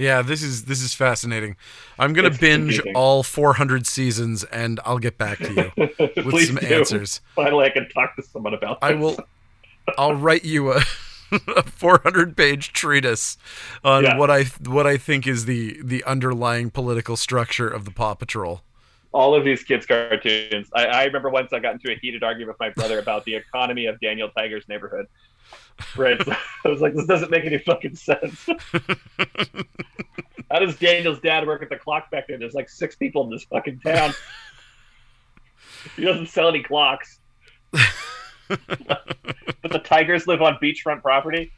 [0.00, 1.56] Yeah, this is this is fascinating.
[1.98, 2.96] I'm gonna It's binge confusing.
[2.96, 5.72] all 400 seasons, and I'll get back to you
[6.24, 6.66] with some do.
[6.66, 7.20] answers.
[7.34, 8.78] Finally, I can talk to someone about.
[8.82, 9.18] I will.
[9.98, 10.82] I'll write you a,
[11.56, 13.36] a 400 page treatise
[13.84, 14.16] on Yeah.
[14.16, 18.62] what I what I think is the the underlying political structure of the Paw Patrol.
[19.12, 20.68] all of these kids' cartoons.
[20.74, 23.34] I, I remember once I got into a heated argument with my brother about the
[23.34, 25.06] economy of Daniel Tiger's neighborhood.
[25.96, 26.20] Right,
[26.64, 28.46] I was like, this doesn't make any fucking sense.
[30.50, 32.36] How does Daniel's dad work at the clock factory?
[32.36, 34.12] There's like six people in this fucking town.
[35.96, 37.20] he doesn't sell any clocks.
[37.70, 38.58] but
[39.62, 41.52] the tigers live on beachfront property.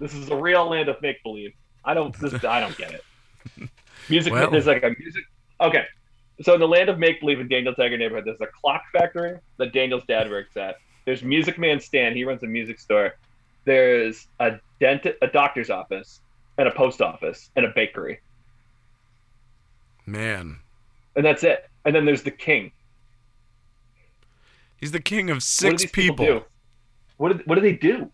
[0.00, 1.52] This is a real land of make believe.
[1.84, 2.18] I don't.
[2.18, 3.68] This, I don't get it.
[4.08, 4.32] Music.
[4.32, 4.50] Well.
[4.50, 5.22] There's like a music.
[5.60, 5.84] Okay,
[6.40, 9.38] so in the land of make believe in Daniel Tiger neighborhood, there's a clock factory
[9.58, 10.76] that Daniel's dad works at.
[11.04, 12.14] There's Music Man Stan.
[12.14, 13.16] He runs a music store.
[13.64, 16.20] There's a dent, a doctor's office,
[16.58, 18.20] and a post office, and a bakery,
[20.06, 20.58] Man,
[21.16, 21.68] and that's it.
[21.84, 22.72] And then there's the king.
[24.76, 26.24] he's the king of six these people.
[26.24, 26.44] do?
[27.18, 28.10] What do, what do they do?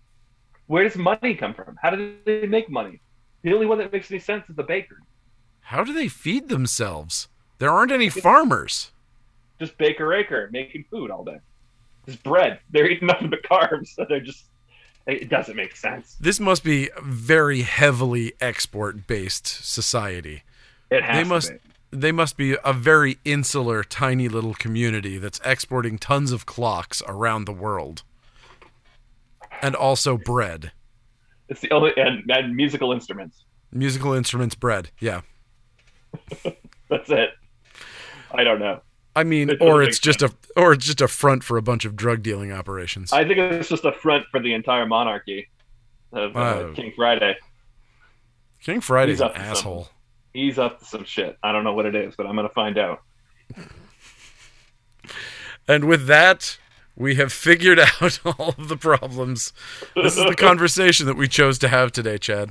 [0.66, 1.78] Where does money come from?
[1.80, 3.01] How do they make money?
[3.43, 4.99] The only one that makes any sense is the baker.
[5.61, 7.28] How do they feed themselves?
[7.59, 8.93] There aren't any farmers.
[9.59, 11.39] Just baker acre making food all day.
[12.09, 12.59] Just bread.
[12.70, 13.88] They're eating nothing but carbs.
[13.94, 14.46] So they're just.
[15.06, 16.16] It doesn't make sense.
[16.20, 20.42] This must be a very heavily export-based society.
[20.90, 21.59] It has They to must be.
[21.92, 27.46] they must be a very insular, tiny little community that's exporting tons of clocks around
[27.46, 28.02] the world.
[29.62, 30.72] And also bread.
[31.48, 33.44] It's the only and, and musical instruments.
[33.72, 34.90] Musical instruments, bread.
[35.00, 35.22] Yeah.
[36.90, 37.30] That's it.
[38.32, 38.82] I don't know.
[39.18, 41.96] I mean, or it's just a or it's just a front for a bunch of
[41.96, 43.12] drug dealing operations.
[43.12, 45.48] I think it's just a front for the entire monarchy
[46.12, 46.72] of uh, Oh.
[46.74, 47.36] King Friday.
[48.62, 49.50] King Friday's an up to something.
[49.56, 49.88] asshole.
[50.32, 51.36] He's up to some shit.
[51.42, 53.00] I don't know what it is, but I'm gonna find out.
[55.66, 56.58] And with that,
[56.96, 59.52] we have figured out all of the problems.
[59.94, 62.50] This is the conversation that we chose to have today, Chad.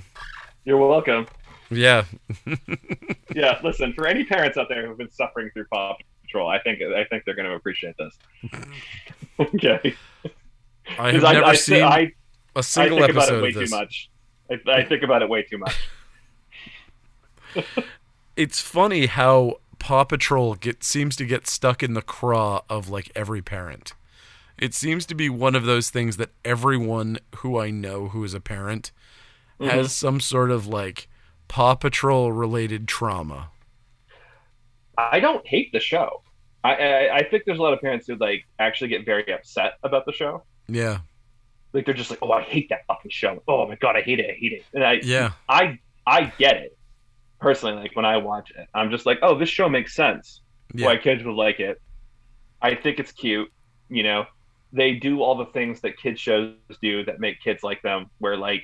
[0.66, 1.28] You're welcome.
[1.70, 2.06] Yeah.
[3.36, 5.96] Yeah, listen, for any parents out there who've been suffering through Paw
[6.28, 8.18] Patrol, I think I think they're going to appreciate this.
[9.40, 9.96] okay,
[11.00, 12.00] I have 'Cause never I, seen I,
[12.56, 13.70] a I single I think about it way of this.
[13.70, 14.10] too much.
[14.52, 15.76] I, I think about it way too much.
[18.36, 23.12] It's funny how Paw Patrol get seems to get stuck in the craw of like
[23.16, 23.94] every parent.
[24.60, 28.34] It seems to be one of those things that everyone who I know who is
[28.36, 28.92] a parent
[29.60, 29.72] Mm-hmm.
[29.72, 31.08] has some sort of like
[31.48, 33.50] Paw Patrol related trauma.
[34.98, 36.24] I don't hate the show.
[36.64, 39.74] I, I I think there's a lot of parents who like actually get very upset
[39.84, 40.44] about the show.
[40.68, 41.00] Yeah.
[41.74, 43.44] Like they're just like, oh, I hate that fucking show.
[43.48, 44.30] Oh my god, I hate it.
[44.30, 44.66] I hate it.
[44.74, 45.32] And I Yeah.
[45.48, 46.78] I I get it
[47.40, 47.76] personally.
[47.76, 50.42] Like when I watch it, I'm just like, oh, this show makes sense.
[50.74, 50.88] Yeah.
[50.88, 51.82] Why kids would like it.
[52.62, 53.52] I think it's cute.
[53.90, 54.26] You know,
[54.74, 58.08] they do all the things that kids shows do that make kids like them.
[58.18, 58.64] Where like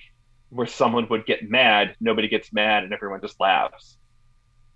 [0.49, 3.97] where someone would get mad, nobody gets mad, and everyone just laughs.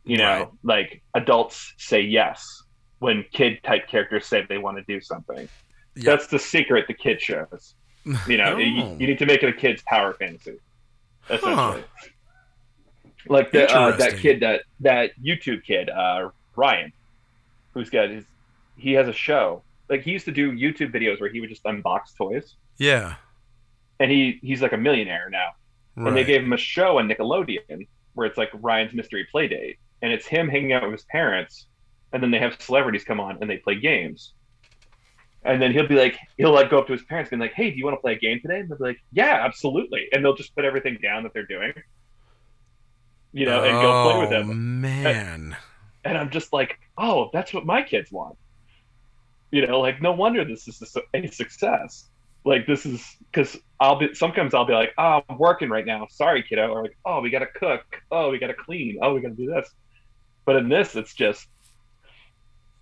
[0.08, 0.50] You know, Right.
[0.64, 2.64] like adults say yes
[3.00, 5.48] when kid type characters say they want to do something.
[5.96, 6.04] Yeah.
[6.12, 7.76] That's the secret the kid shows.
[8.28, 8.96] You know, you, Oh.
[9.00, 10.58] you need to make it a kid's power fantasy.
[11.30, 11.84] Essentially.
[13.28, 16.94] Like the, uh, that kid, that that YouTube kid, uh, Ryan,
[17.74, 18.24] who's got his,
[18.78, 19.64] he has a show.
[19.90, 23.16] Like he used to do YouTube videos where he would just unbox toys, Yeah.
[24.00, 25.50] and he he's like a millionaire now.
[25.98, 26.08] Right.
[26.08, 29.78] And they gave him a show on Nickelodeon where it's like Ryan's Mystery Play Date,
[30.02, 31.68] and it's him hanging out with his parents,
[32.14, 34.34] and then they have celebrities come on and they play games.
[35.44, 37.54] And then he'll be like, he'll like go up to his parents, and be like,
[37.54, 40.08] "Hey, do you want to play a game today?" And they'll be like, "Yeah, absolutely."
[40.12, 41.74] And they'll just put everything down that they're doing,
[43.32, 44.58] you know, and go play with Oh, them.
[44.82, 45.56] Man.
[46.04, 48.38] And I'm just like, "Oh, that's what my kids want."
[49.52, 50.82] You know, like no wonder this is
[51.14, 52.10] a success.
[52.46, 56.08] Like this is because I'll be sometimes I'll be like, "Oh, I'm working right now.
[56.10, 57.86] Sorry, kiddo," or like, "Oh, we got to cook.
[58.12, 59.00] Oh, we got to clean.
[59.02, 59.70] Oh, we got to do this."
[60.48, 61.46] But in this, it's just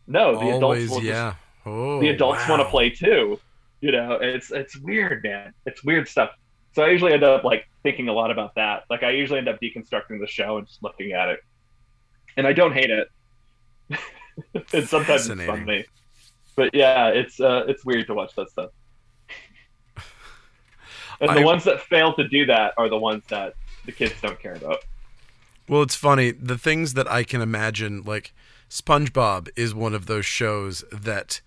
[0.06, 0.40] no.
[0.40, 1.38] The adults Always, will just.
[1.66, 3.40] Oh, the adults want to play too.
[3.82, 5.52] You know, it's it's weird, man.
[5.66, 6.30] It's weird stuff.
[6.74, 8.84] So I usually end up like thinking a lot about that.
[8.92, 11.40] Like I usually end up deconstructing the show and just looking at it,
[12.38, 13.08] and I don't hate it.
[14.72, 15.86] and sometimes it's funny,
[16.56, 18.70] but yeah, it's uh, it's weird to watch that stuff.
[21.22, 23.54] And the I- ones that fail to do that are the ones that
[23.86, 24.84] the kids don't care about.
[25.68, 26.32] Well, it's funny.
[26.32, 28.34] The things that I can imagine, like
[28.70, 31.42] SpongeBob, is one of those shows that,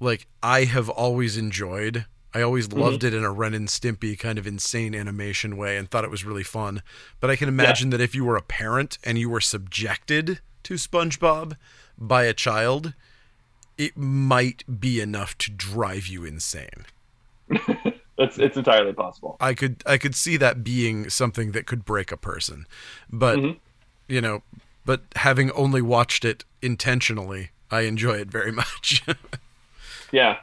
[0.00, 2.06] like, I have always enjoyed.
[2.32, 2.80] I always Mm-hmm.
[2.80, 6.10] loved it in a Ren and Stimpy kind of insane animation way and thought it
[6.10, 6.82] was really fun.
[7.20, 10.74] But I can imagine that if you were a parent and you were subjected to
[10.74, 11.56] SpongeBob
[11.98, 12.94] by a child,
[13.78, 16.86] it might be enough to drive you insane.
[18.18, 19.36] It's it's entirely possible.
[19.40, 22.66] I could I could see that being something that could break a person.
[23.10, 23.58] But Mhm.
[24.08, 24.42] you know,
[24.84, 29.02] but having only watched it intentionally, I enjoy it very much.
[30.12, 30.38] Yeah.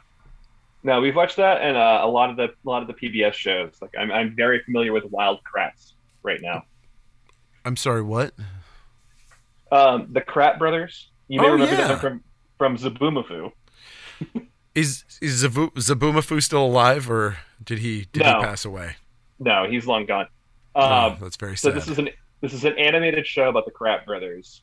[0.84, 3.32] No, we've watched that and uh, a lot of the a lot of the PBS
[3.34, 3.72] shows.
[3.80, 5.92] Like I'm I'm very familiar with Wild Kratts
[6.22, 6.64] right now.
[7.64, 8.34] I'm sorry, what?
[9.70, 11.08] Um, the Kratt brothers.
[11.28, 11.88] You may Oh, remember yeah.
[11.88, 12.24] them from
[12.58, 13.52] from Zoboomafoo.
[14.74, 18.38] Is is Zabu- Zoboomafoo still alive, or did he did No.
[18.38, 18.96] he pass away?
[19.38, 20.26] No, he's long gone.
[20.74, 21.68] Oh, Um, that's very sad.
[21.68, 22.08] so this is an
[22.40, 24.62] this is an animated show about the Kratt brothers,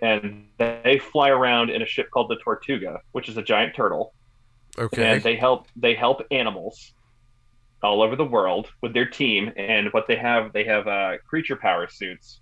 [0.00, 4.14] and they fly around in a ship called the Tortuga, which is a giant turtle,
[4.78, 5.12] okay.
[5.16, 6.94] and they help they help animals
[7.82, 9.52] all over the world with their team.
[9.56, 12.40] And what they have, they have uh, creature power suits.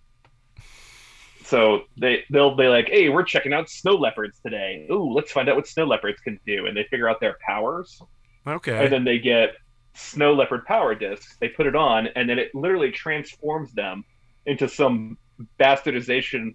[1.50, 4.86] So they they'll be like, hey, we're checking out snow leopards today.
[4.90, 8.00] Ooh, let's find out what snow leopards can do, and they figure out their powers.
[8.46, 8.84] okay.
[8.84, 9.56] and then they get
[9.94, 14.04] snow leopard power discs they put it on and then it literally transforms them
[14.46, 15.18] into some
[15.58, 16.54] bastardization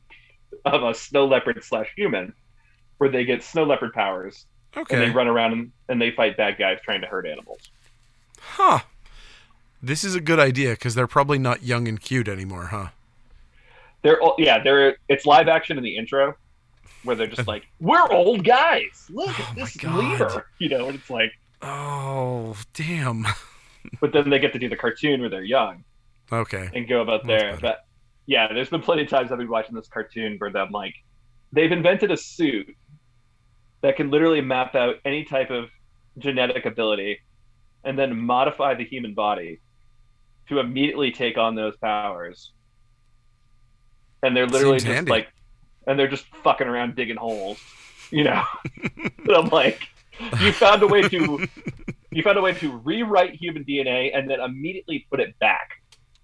[0.63, 2.33] of a snow leopard slash human
[2.97, 4.45] where they get snow leopard powers
[4.75, 4.95] Okay.
[4.95, 7.59] and they run around and, and they fight bad guys trying to hurt animals
[8.39, 8.79] Huh.
[9.83, 12.87] This is a good idea because they're probably not young and cute anymore, huh?
[14.01, 16.33] They're all yeah they're it's live action in the intro
[17.03, 20.87] where they're just like we're old guys look Oh at my this leader you know
[20.87, 21.31] and it's like
[21.61, 23.25] Oh, damn.
[24.01, 25.83] but then they get to do the cartoon where they're young
[26.31, 26.69] Okay.
[26.75, 27.49] and go about That's there.
[27.51, 27.61] better.
[27.61, 27.77] But
[28.27, 30.93] yeah, there's been plenty of times I've been watching this cartoon where them like
[31.53, 32.67] they've invented a suit
[33.81, 35.69] that can literally map out any type of
[36.19, 37.19] genetic ability
[37.83, 39.59] and then modify the human body
[40.49, 42.51] to immediately take on those powers.
[44.25, 45.11] And they're literally Seems just handy.
[45.11, 45.27] like
[45.87, 47.59] and they're just fucking around digging holes.
[48.11, 48.43] You know?
[48.97, 49.81] And I'm like,
[50.41, 51.47] you found a way to
[52.11, 55.81] you found a way to rewrite human DNA and then immediately put it back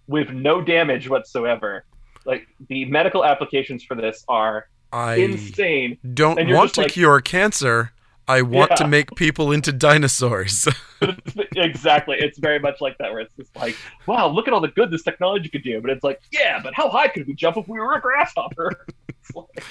[0.07, 1.85] with no damage whatsoever.
[2.25, 5.97] Like the medical applications for this are I insane.
[6.13, 7.91] don't want to like- cure cancer.
[8.27, 10.68] I want to make people into dinosaurs.
[11.56, 12.18] exactly.
[12.19, 13.76] It's very much like that, where it's just like,
[14.06, 15.81] wow, look at all the good this technology could do.
[15.81, 18.85] But it's like, yeah, but how high could we jump if we were a grasshopper?
[19.34, 19.64] Like,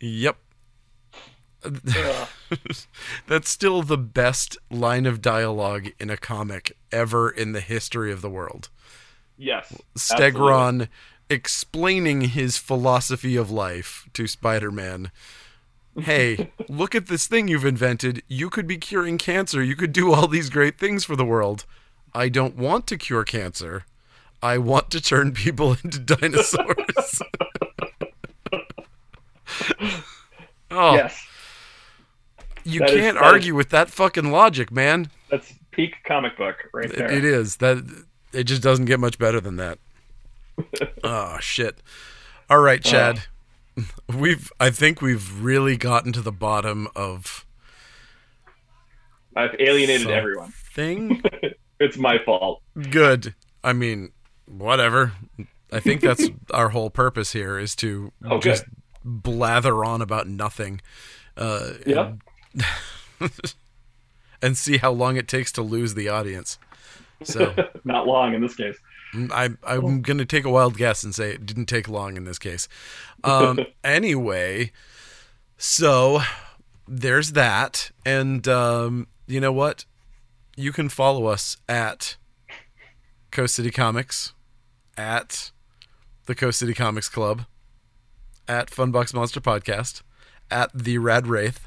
[0.00, 0.38] yep.
[3.28, 8.22] That's still the best line of dialogue in a comic ever in the history of
[8.22, 8.70] the world.
[9.36, 9.80] yes.
[9.96, 10.88] Stegron
[11.30, 15.12] explaining his philosophy of life to Spider-Man.
[16.00, 18.22] Hey, look at this thing you've invented.
[18.28, 19.62] You could be curing cancer.
[19.62, 21.64] You could do all these great things for the world.
[22.14, 23.84] I don't want to cure cancer.
[24.42, 27.20] I want to turn people into dinosaurs.
[30.70, 31.26] oh, Yes.
[32.64, 35.10] you that is- can't is- argue with that fucking logic, man.
[35.30, 37.10] That's peak comic book right there.
[37.10, 37.78] it is that
[38.32, 39.78] it just doesn't get much better than that.
[41.02, 41.78] oh shit!
[42.50, 43.18] All right, Chad.
[43.18, 43.22] Oh.
[44.14, 47.46] We've I think we've really gotten to the bottom of
[49.34, 50.52] I've alienated everyone.
[50.74, 51.22] thing.
[51.80, 52.62] It's my fault.
[52.90, 53.34] Good.
[53.64, 54.12] I mean,
[54.46, 55.14] whatever.
[55.72, 58.42] I think that's our whole purpose here is to Oh, good.
[58.42, 58.64] just
[59.04, 60.80] blather on about nothing.
[61.36, 62.18] Uh, Yep.
[64.40, 66.56] and see how long it takes to lose the audience.
[67.24, 68.76] So Not long in this case.
[69.14, 72.24] I, I'm going to take a wild guess and say it didn't take long in
[72.24, 72.66] this case.
[73.22, 74.72] Um, anyway,
[75.58, 76.20] so
[76.88, 77.90] there's that.
[78.06, 79.84] And um, you know what?
[80.56, 82.16] You can follow us at
[83.30, 84.32] Coast City Comics,
[84.96, 85.50] at
[86.26, 87.44] the Coast City Comics Club,
[88.48, 90.02] at Funbox Monster Podcast,
[90.50, 91.66] at The Rad Wraith,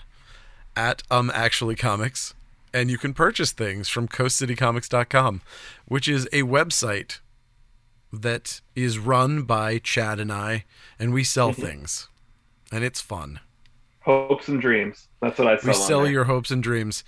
[0.75, 2.33] at Um Actually Comics.
[2.73, 5.41] And you can purchase things from coastcitycomics.com,
[5.85, 7.19] which is a website
[8.11, 10.65] that is run by Chad and I,
[10.99, 11.61] and we sell mm-hmm.
[11.61, 12.07] things,
[12.71, 13.39] and it's fun.
[14.01, 15.07] Hopes and dreams.
[15.21, 15.67] That's what I sell.
[15.67, 17.03] We sell your hopes and dreams.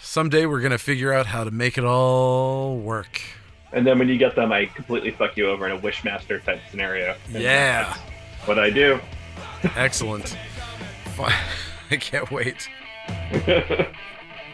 [0.00, 3.20] Someday we're gonna figure out how to make it all work.
[3.72, 6.60] And then when you get them, I completely fuck you over in a Wishmaster type
[6.70, 7.16] scenario.
[7.32, 7.96] And Yeah,
[8.44, 9.00] What I do.
[9.74, 10.36] excellent.
[11.90, 12.68] I can't wait.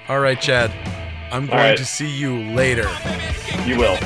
[0.09, 0.73] All right, Chad.
[1.33, 1.79] I'm going right.
[1.79, 2.89] to see you later.
[3.65, 3.97] you will.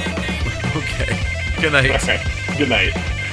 [0.76, 1.18] Okay.
[1.60, 2.02] Good night.
[2.08, 2.26] Right.
[2.58, 3.23] Good night.